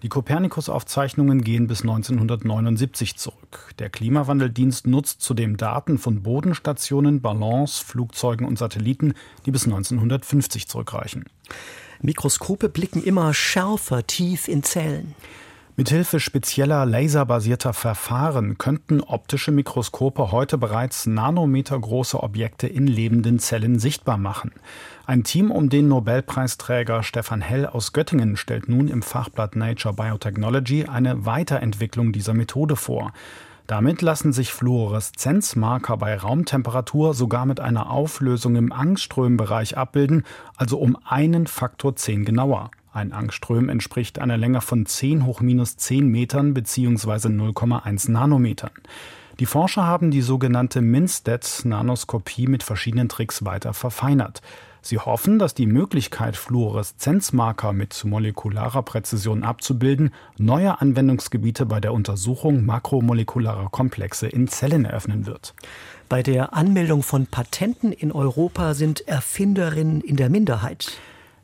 Die 0.05 0.09
Kopernikus-Aufzeichnungen 0.09 1.43
gehen 1.43 1.65
bis 1.65 1.81
1979 1.81 3.15
zurück. 3.15 3.73
Der 3.79 3.89
Klimawandeldienst 3.89 4.85
nutzt 4.85 5.21
zudem 5.21 5.57
Daten 5.57 5.97
von 5.97 6.21
Bodenstationen, 6.21 7.21
Ballons, 7.21 7.79
Flugzeugen 7.79 8.45
und 8.45 8.59
Satelliten, 8.59 9.15
die 9.47 9.51
bis 9.51 9.65
1950 9.65 10.67
zurückreichen. 10.67 11.25
Mikroskope 12.03 12.69
blicken 12.69 13.03
immer 13.03 13.33
schärfer 13.33 14.05
tief 14.05 14.47
in 14.47 14.61
Zellen. 14.61 15.15
Mithilfe 15.77 16.21
spezieller 16.21 16.85
laserbasierter 16.85 17.73
Verfahren 17.73 18.57
könnten 18.57 19.01
optische 19.01 19.51
Mikroskope 19.51 20.31
heute 20.31 20.57
bereits 20.57 21.05
nanometergroße 21.05 22.23
Objekte 22.23 22.65
in 22.65 22.87
lebenden 22.87 23.39
Zellen 23.39 23.77
sichtbar 23.77 24.17
machen. 24.17 24.53
Ein 25.05 25.25
Team 25.25 25.51
um 25.51 25.67
den 25.69 25.89
Nobelpreisträger 25.89 27.03
Stefan 27.03 27.41
Hell 27.41 27.65
aus 27.65 27.91
Göttingen 27.91 28.37
stellt 28.37 28.69
nun 28.69 28.87
im 28.87 29.01
Fachblatt 29.01 29.57
Nature 29.57 29.93
Biotechnology 29.93 30.85
eine 30.85 31.25
Weiterentwicklung 31.25 32.13
dieser 32.13 32.33
Methode 32.33 32.77
vor. 32.77 33.11
Damit 33.67 34.01
lassen 34.01 34.31
sich 34.31 34.53
Fluoreszenzmarker 34.53 35.97
bei 35.97 36.15
Raumtemperatur 36.15 37.13
sogar 37.13 37.45
mit 37.45 37.59
einer 37.59 37.89
Auflösung 37.91 38.55
im 38.55 38.71
Angstströmbereich 38.71 39.75
abbilden, 39.77 40.23
also 40.55 40.77
um 40.77 40.97
einen 41.03 41.47
Faktor 41.47 41.97
10 41.97 42.23
genauer. 42.23 42.71
Ein 42.95 43.11
Angström 43.11 43.67
entspricht 43.67 44.19
einer 44.19 44.37
Länge 44.37 44.61
von 44.61 44.85
10 44.85 45.25
hoch 45.25 45.41
minus 45.41 45.75
10 45.75 46.07
Metern 46.07 46.53
bzw. 46.53 47.27
0,1 47.27 48.09
Nanometern. 48.09 48.71
Die 49.37 49.45
Forscher 49.45 49.83
haben 49.83 50.11
die 50.11 50.21
sogenannte 50.21 50.79
Minstead-Nanoskopie 50.79 52.47
mit 52.47 52.63
verschiedenen 52.63 53.09
Tricks 53.09 53.43
weiter 53.43 53.73
verfeinert. 53.73 54.41
Sie 54.81 54.97
hoffen, 54.97 55.39
dass 55.39 55.53
die 55.53 55.65
Möglichkeit, 55.65 56.37
Fluoreszenzmarker 56.37 57.73
mit 57.73 58.05
molekularer 58.05 58.83
Präzision 58.83 59.43
abzubilden, 59.43 60.11
neue 60.37 60.79
Anwendungsgebiete 60.79 61.65
bei 61.65 61.81
der 61.81 61.91
Untersuchung 61.91 62.65
makromolekularer 62.65 63.67
Komplexe 63.71 64.27
in 64.27 64.47
Zellen 64.47 64.85
eröffnen 64.85 65.25
wird. 65.25 65.53
Bei 66.07 66.23
der 66.23 66.53
Anmeldung 66.53 67.03
von 67.03 67.27
Patenten 67.27 67.91
in 67.91 68.13
Europa 68.13 68.73
sind 68.73 69.05
Erfinderinnen 69.05 69.99
in 69.99 70.15
der 70.15 70.29
Minderheit. 70.29 70.97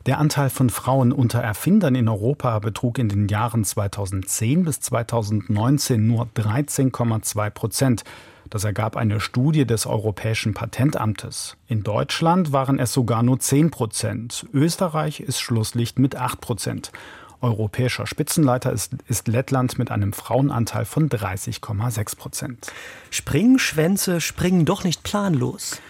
Der 0.06 0.18
Anteil 0.18 0.50
von 0.50 0.68
Frauen 0.68 1.12
unter 1.12 1.38
Erfindern 1.38 1.94
in 1.94 2.08
Europa 2.08 2.58
betrug 2.58 2.98
in 2.98 3.08
den 3.08 3.28
Jahren 3.28 3.64
2010 3.64 4.64
bis 4.64 4.80
2019 4.80 6.04
nur 6.04 6.26
13,2 6.34 7.50
Prozent. 7.50 8.02
Das 8.50 8.64
ergab 8.64 8.96
eine 8.96 9.20
Studie 9.20 9.64
des 9.64 9.86
Europäischen 9.86 10.54
Patentamtes. 10.54 11.56
In 11.68 11.84
Deutschland 11.84 12.52
waren 12.52 12.80
es 12.80 12.92
sogar 12.92 13.22
nur 13.22 13.38
10 13.38 13.70
Prozent. 13.70 14.44
Österreich 14.52 15.20
ist 15.20 15.40
Schlusslicht 15.40 16.00
mit 16.00 16.16
8 16.16 16.40
Prozent. 16.40 16.90
Europäischer 17.40 18.06
Spitzenleiter 18.06 18.72
ist, 18.72 18.94
ist, 19.06 19.28
Lettland 19.28 19.78
mit 19.78 19.92
einem 19.92 20.12
Frauenanteil 20.12 20.84
von 20.84 21.08
30,6 21.10 22.16
Prozent. 22.16 22.72
Springschwänze 23.10 24.20
springen 24.20 24.64
doch 24.64 24.82
nicht 24.82 25.04
planlos. 25.04 25.80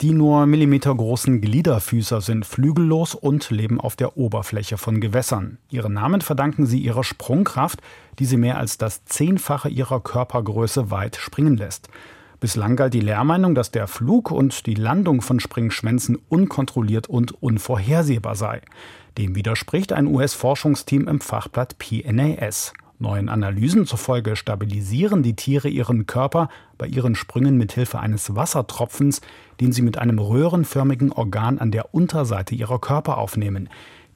Die 0.00 0.12
nur 0.12 0.46
millimetergroßen 0.46 1.40
Gliederfüßer 1.40 2.20
sind 2.20 2.46
flügellos 2.46 3.16
und 3.16 3.50
leben 3.50 3.80
auf 3.80 3.96
der 3.96 4.16
Oberfläche 4.16 4.78
von 4.78 5.00
Gewässern. 5.00 5.58
Ihren 5.70 5.94
Namen 5.94 6.20
verdanken 6.20 6.66
sie 6.66 6.78
ihrer 6.78 7.02
Sprungkraft, 7.02 7.80
die 8.20 8.24
sie 8.24 8.36
mehr 8.36 8.58
als 8.58 8.78
das 8.78 9.04
Zehnfache 9.06 9.68
ihrer 9.68 10.00
Körpergröße 10.00 10.92
weit 10.92 11.16
springen 11.16 11.56
lässt. 11.56 11.88
Bislang 12.38 12.76
galt 12.76 12.94
die 12.94 13.00
Lehrmeinung, 13.00 13.56
dass 13.56 13.72
der 13.72 13.88
Flug 13.88 14.30
und 14.30 14.66
die 14.66 14.74
Landung 14.74 15.20
von 15.20 15.40
Springschwänzen 15.40 16.16
unkontrolliert 16.28 17.08
und 17.08 17.32
unvorhersehbar 17.42 18.36
sei. 18.36 18.60
Dem 19.18 19.34
widerspricht 19.34 19.92
ein 19.92 20.06
US-Forschungsteam 20.06 21.08
im 21.08 21.20
Fachblatt 21.20 21.76
PNAS. 21.80 22.72
Neuen 23.00 23.28
Analysen 23.28 23.86
zufolge 23.86 24.34
stabilisieren 24.34 25.22
die 25.22 25.36
Tiere 25.36 25.68
ihren 25.68 26.06
Körper 26.06 26.48
bei 26.76 26.86
ihren 26.86 27.14
Sprüngen 27.14 27.56
mit 27.56 27.72
Hilfe 27.72 28.00
eines 28.00 28.34
Wassertropfens, 28.34 29.20
den 29.60 29.72
sie 29.72 29.82
mit 29.82 29.98
einem 29.98 30.18
röhrenförmigen 30.18 31.12
Organ 31.12 31.58
an 31.60 31.70
der 31.70 31.94
Unterseite 31.94 32.56
ihrer 32.56 32.80
Körper 32.80 33.18
aufnehmen. 33.18 33.68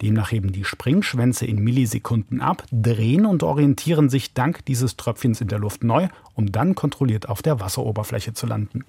Demnach 0.02 0.32
heben 0.32 0.50
die 0.50 0.64
Springschwänze 0.64 1.46
in 1.46 1.62
Millisekunden 1.62 2.40
ab, 2.40 2.64
drehen 2.72 3.24
und 3.24 3.44
orientieren 3.44 4.10
sich 4.10 4.34
dank 4.34 4.64
dieses 4.64 4.96
Tröpfchens 4.96 5.40
in 5.40 5.46
der 5.46 5.60
Luft 5.60 5.84
neu, 5.84 6.08
um 6.34 6.50
dann 6.50 6.74
kontrolliert 6.74 7.28
auf 7.28 7.40
der 7.40 7.60
Wasseroberfläche 7.60 8.34
zu 8.34 8.46
landen. 8.46 8.84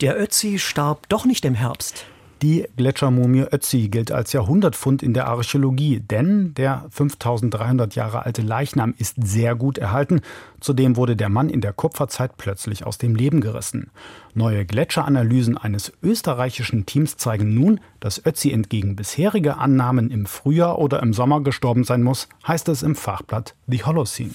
Der 0.00 0.18
Ötzi 0.18 0.58
starb 0.58 1.06
doch 1.10 1.26
nicht 1.26 1.44
im 1.44 1.54
Herbst. 1.54 2.06
Die 2.44 2.66
Gletschermumie 2.76 3.46
Ötzi 3.50 3.88
gilt 3.88 4.12
als 4.12 4.34
Jahrhundertfund 4.34 5.02
in 5.02 5.14
der 5.14 5.28
Archäologie, 5.28 6.00
denn 6.00 6.52
der 6.52 6.84
5300 6.90 7.94
Jahre 7.94 8.26
alte 8.26 8.42
Leichnam 8.42 8.92
ist 8.98 9.16
sehr 9.24 9.54
gut 9.54 9.78
erhalten. 9.78 10.20
Zudem 10.60 10.96
wurde 10.96 11.16
der 11.16 11.30
Mann 11.30 11.48
in 11.48 11.62
der 11.62 11.72
Kupferzeit 11.72 12.36
plötzlich 12.36 12.84
aus 12.84 12.98
dem 12.98 13.14
Leben 13.14 13.40
gerissen. 13.40 13.90
Neue 14.34 14.66
Gletscheranalysen 14.66 15.56
eines 15.56 15.90
österreichischen 16.02 16.84
Teams 16.84 17.16
zeigen 17.16 17.54
nun, 17.54 17.80
dass 17.98 18.20
Ötzi 18.26 18.50
entgegen 18.50 18.94
bisheriger 18.94 19.58
Annahmen 19.58 20.10
im 20.10 20.26
Frühjahr 20.26 20.78
oder 20.78 21.02
im 21.02 21.14
Sommer 21.14 21.40
gestorben 21.40 21.84
sein 21.84 22.02
muss, 22.02 22.28
heißt 22.46 22.68
es 22.68 22.82
im 22.82 22.94
Fachblatt 22.94 23.54
The 23.68 23.84
Holocene. 23.84 24.34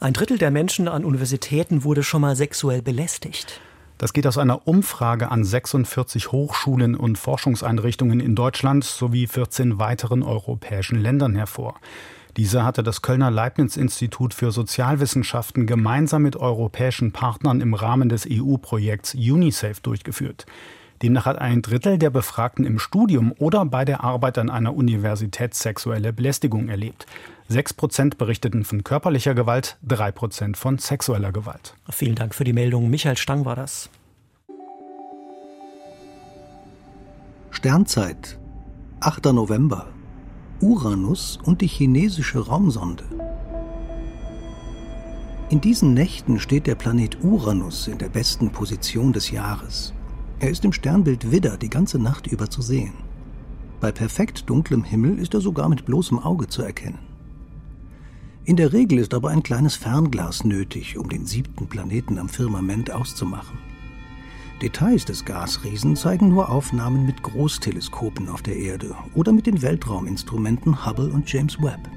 Ein 0.00 0.14
Drittel 0.14 0.38
der 0.38 0.50
Menschen 0.50 0.88
an 0.88 1.04
Universitäten 1.04 1.84
wurde 1.84 2.04
schon 2.04 2.22
mal 2.22 2.36
sexuell 2.36 2.80
belästigt. 2.80 3.60
Das 4.04 4.12
geht 4.12 4.26
aus 4.26 4.36
einer 4.36 4.68
Umfrage 4.68 5.30
an 5.30 5.44
46 5.44 6.30
Hochschulen 6.30 6.94
und 6.94 7.16
Forschungseinrichtungen 7.16 8.20
in 8.20 8.34
Deutschland 8.34 8.84
sowie 8.84 9.26
14 9.26 9.78
weiteren 9.78 10.22
europäischen 10.22 11.00
Ländern 11.00 11.34
hervor. 11.34 11.76
Diese 12.36 12.64
hatte 12.64 12.82
das 12.82 13.00
Kölner 13.00 13.30
Leibniz-Institut 13.30 14.34
für 14.34 14.52
Sozialwissenschaften 14.52 15.66
gemeinsam 15.66 16.20
mit 16.20 16.36
europäischen 16.36 17.12
Partnern 17.12 17.62
im 17.62 17.72
Rahmen 17.72 18.10
des 18.10 18.28
EU-Projekts 18.30 19.14
UNICEF 19.14 19.80
durchgeführt. 19.80 20.44
Demnach 21.04 21.26
hat 21.26 21.38
ein 21.38 21.60
Drittel 21.60 21.98
der 21.98 22.08
Befragten 22.08 22.64
im 22.64 22.78
Studium 22.78 23.34
oder 23.38 23.66
bei 23.66 23.84
der 23.84 24.02
Arbeit 24.02 24.38
an 24.38 24.48
einer 24.48 24.74
Universität 24.74 25.52
sexuelle 25.52 26.14
Belästigung 26.14 26.70
erlebt. 26.70 27.04
Sechs 27.46 27.74
Prozent 27.74 28.16
berichteten 28.16 28.64
von 28.64 28.84
körperlicher 28.84 29.34
Gewalt, 29.34 29.76
drei 29.82 30.12
Prozent 30.12 30.56
von 30.56 30.78
sexueller 30.78 31.30
Gewalt. 31.30 31.74
Vielen 31.90 32.14
Dank 32.14 32.34
für 32.34 32.44
die 32.44 32.54
Meldung. 32.54 32.88
Michael 32.88 33.18
Stang 33.18 33.44
war 33.44 33.54
das. 33.54 33.90
Sternzeit, 37.50 38.38
8. 39.00 39.26
November. 39.26 39.88
Uranus 40.62 41.38
und 41.44 41.60
die 41.60 41.66
chinesische 41.66 42.38
Raumsonde. 42.38 43.04
In 45.50 45.60
diesen 45.60 45.92
Nächten 45.92 46.40
steht 46.40 46.66
der 46.66 46.76
Planet 46.76 47.22
Uranus 47.22 47.88
in 47.88 47.98
der 47.98 48.08
besten 48.08 48.50
Position 48.52 49.12
des 49.12 49.30
Jahres. 49.30 49.92
Er 50.44 50.50
ist 50.50 50.62
im 50.66 50.74
Sternbild 50.74 51.30
Widder 51.30 51.56
die 51.56 51.70
ganze 51.70 51.98
Nacht 51.98 52.26
über 52.26 52.50
zu 52.50 52.60
sehen. 52.60 52.92
Bei 53.80 53.90
perfekt 53.90 54.50
dunklem 54.50 54.84
Himmel 54.84 55.18
ist 55.18 55.32
er 55.32 55.40
sogar 55.40 55.70
mit 55.70 55.86
bloßem 55.86 56.18
Auge 56.18 56.48
zu 56.48 56.60
erkennen. 56.60 56.98
In 58.44 58.56
der 58.56 58.74
Regel 58.74 58.98
ist 58.98 59.14
aber 59.14 59.30
ein 59.30 59.42
kleines 59.42 59.74
Fernglas 59.74 60.44
nötig, 60.44 60.98
um 60.98 61.08
den 61.08 61.24
siebten 61.24 61.66
Planeten 61.66 62.18
am 62.18 62.28
Firmament 62.28 62.90
auszumachen. 62.90 63.56
Details 64.60 65.06
des 65.06 65.24
Gasriesen 65.24 65.96
zeigen 65.96 66.28
nur 66.28 66.50
Aufnahmen 66.50 67.06
mit 67.06 67.22
Großteleskopen 67.22 68.28
auf 68.28 68.42
der 68.42 68.56
Erde 68.56 68.94
oder 69.14 69.32
mit 69.32 69.46
den 69.46 69.62
Weltrauminstrumenten 69.62 70.84
Hubble 70.84 71.10
und 71.10 71.32
James 71.32 71.58
Webb. 71.62 71.88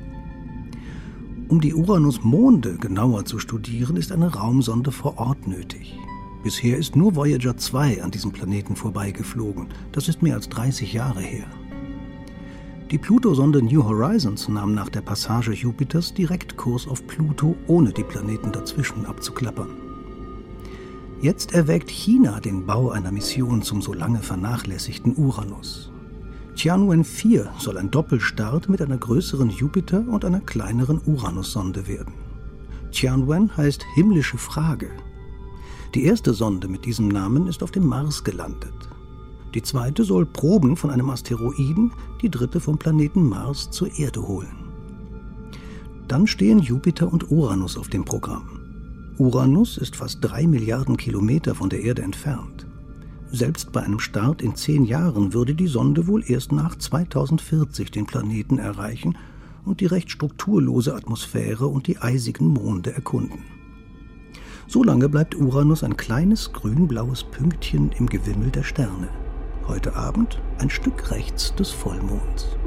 Um 1.50 1.60
die 1.60 1.74
Uranus-Monde 1.74 2.78
genauer 2.78 3.26
zu 3.26 3.40
studieren, 3.40 3.98
ist 3.98 4.14
eine 4.14 4.34
Raumsonde 4.34 4.94
vor 4.94 5.18
Ort 5.18 5.48
nötig. 5.48 6.00
Bisher 6.48 6.78
ist 6.78 6.96
nur 6.96 7.14
Voyager 7.14 7.58
2 7.58 8.02
an 8.02 8.10
diesem 8.10 8.32
Planeten 8.32 8.78
vorbeigeflogen. 8.78 9.68
Das 9.92 10.08
ist 10.08 10.22
mehr 10.22 10.36
als 10.36 10.48
30 10.48 10.94
Jahre 10.94 11.20
her. 11.20 11.46
Die 12.90 12.98
Pluto-Sonde 12.98 13.62
New 13.62 13.84
Horizons 13.84 14.48
nahm 14.48 14.74
nach 14.74 14.88
der 14.88 15.02
Passage 15.02 15.52
Jupiters 15.52 16.14
direkt 16.14 16.56
Kurs 16.56 16.88
auf 16.88 17.06
Pluto, 17.06 17.58
ohne 17.68 17.92
die 17.92 18.06
Planeten 18.06 18.54
dazwischen 18.54 19.06
abzuklappern. 19.06 19.68
Jetzt 21.22 21.54
erwägt 21.54 21.92
China 21.92 22.40
den 22.40 22.66
Bau 22.66 22.92
einer 22.92 23.12
Mission 23.12 23.62
zum 23.62 23.82
so 23.82 23.92
lange 23.92 24.20
vernachlässigten 24.20 25.18
Uranus. 25.18 25.92
Tianwen 26.56 27.04
4 27.04 27.52
soll 27.60 27.78
ein 27.78 27.92
Doppelstart 27.92 28.70
mit 28.70 28.82
einer 28.82 28.98
größeren 28.98 29.50
Jupiter- 29.50 30.08
und 30.08 30.24
einer 30.24 30.40
kleineren 30.40 31.02
Uranus-Sonde 31.06 31.90
werden. 31.90 32.14
Tianwen 32.94 33.58
heißt 33.58 33.84
himmlische 33.96 34.38
Frage. 34.38 34.88
Die 35.96 36.04
erste 36.04 36.34
Sonde 36.34 36.68
mit 36.68 36.86
diesem 36.86 37.08
Namen 37.08 37.48
ist 37.48 37.64
auf 37.64 37.72
dem 37.72 37.88
Mars 37.88 38.24
gelandet. 38.24 38.74
Die 39.54 39.62
zweite 39.62 40.04
soll 40.04 40.26
Proben 40.26 40.76
von 40.76 40.90
einem 40.90 41.10
Asteroiden, 41.10 41.92
die 42.22 42.30
dritte 42.30 42.60
vom 42.60 42.78
Planeten 42.78 43.28
Mars 43.28 43.72
zur 43.72 43.98
Erde 43.98 44.28
holen. 44.28 44.56
Dann 46.08 46.28
stehen 46.28 46.60
Jupiter 46.60 47.12
und 47.12 47.32
Uranus 47.32 47.78
auf 47.78 47.88
dem 47.88 48.06
Programm. 48.06 48.60
Uranus 49.18 49.78
ist 49.78 49.96
fast 49.96 50.20
drei 50.22 50.46
Milliarden 50.46 50.98
Kilometer 50.98 51.56
von 51.56 51.70
der 51.70 51.82
Erde 51.82 52.04
entfernt. 52.04 52.68
Selbst 53.32 53.72
bei 53.72 53.82
einem 53.82 54.00
Start 54.00 54.42
in 54.42 54.56
zehn 54.56 54.86
Jahren 54.86 55.34
würde 55.34 55.56
die 55.56 55.68
Sonde 55.68 56.08
wohl 56.08 56.24
erst 56.28 56.52
nach 56.52 56.76
2040 56.78 57.92
den 57.92 58.06
Planeten 58.06 58.58
erreichen 58.58 59.18
und 59.66 59.82
die 59.82 59.86
recht 59.86 60.12
strukturlose 60.12 60.94
Atmosphäre 60.94 61.68
und 61.68 61.88
die 61.88 61.98
eisigen 61.98 62.48
Monde 62.48 62.94
erkunden. 62.94 63.57
So 64.70 64.84
lange 64.84 65.08
bleibt 65.08 65.34
Uranus 65.34 65.82
ein 65.82 65.96
kleines 65.96 66.52
grün-blaues 66.52 67.24
Pünktchen 67.24 67.90
im 67.94 68.08
Gewimmel 68.08 68.50
der 68.52 68.64
Sterne. 68.64 69.08
Heute 69.66 69.96
Abend 69.96 70.42
ein 70.58 70.70
Stück 70.70 71.10
rechts 71.10 71.56
des 71.56 71.72
Vollmonds. 71.72 72.58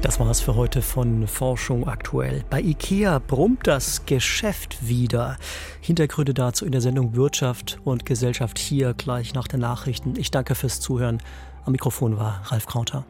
Das 0.00 0.18
war 0.18 0.30
es 0.30 0.40
für 0.40 0.56
heute 0.56 0.80
von 0.80 1.26
Forschung 1.26 1.86
aktuell. 1.86 2.44
Bei 2.48 2.62
IKEA 2.62 3.18
brummt 3.18 3.66
das 3.66 4.06
Geschäft 4.06 4.88
wieder. 4.88 5.36
Hintergründe 5.82 6.32
dazu 6.32 6.64
in 6.64 6.72
der 6.72 6.80
Sendung 6.80 7.14
Wirtschaft 7.14 7.78
und 7.84 8.06
Gesellschaft 8.06 8.58
hier 8.58 8.94
gleich 8.94 9.34
nach 9.34 9.48
den 9.48 9.60
Nachrichten. 9.60 10.14
Ich 10.16 10.30
danke 10.30 10.54
fürs 10.54 10.80
Zuhören. 10.80 11.18
Am 11.66 11.72
Mikrofon 11.72 12.16
war 12.16 12.40
Ralf 12.46 12.64
Krauter. 12.64 13.04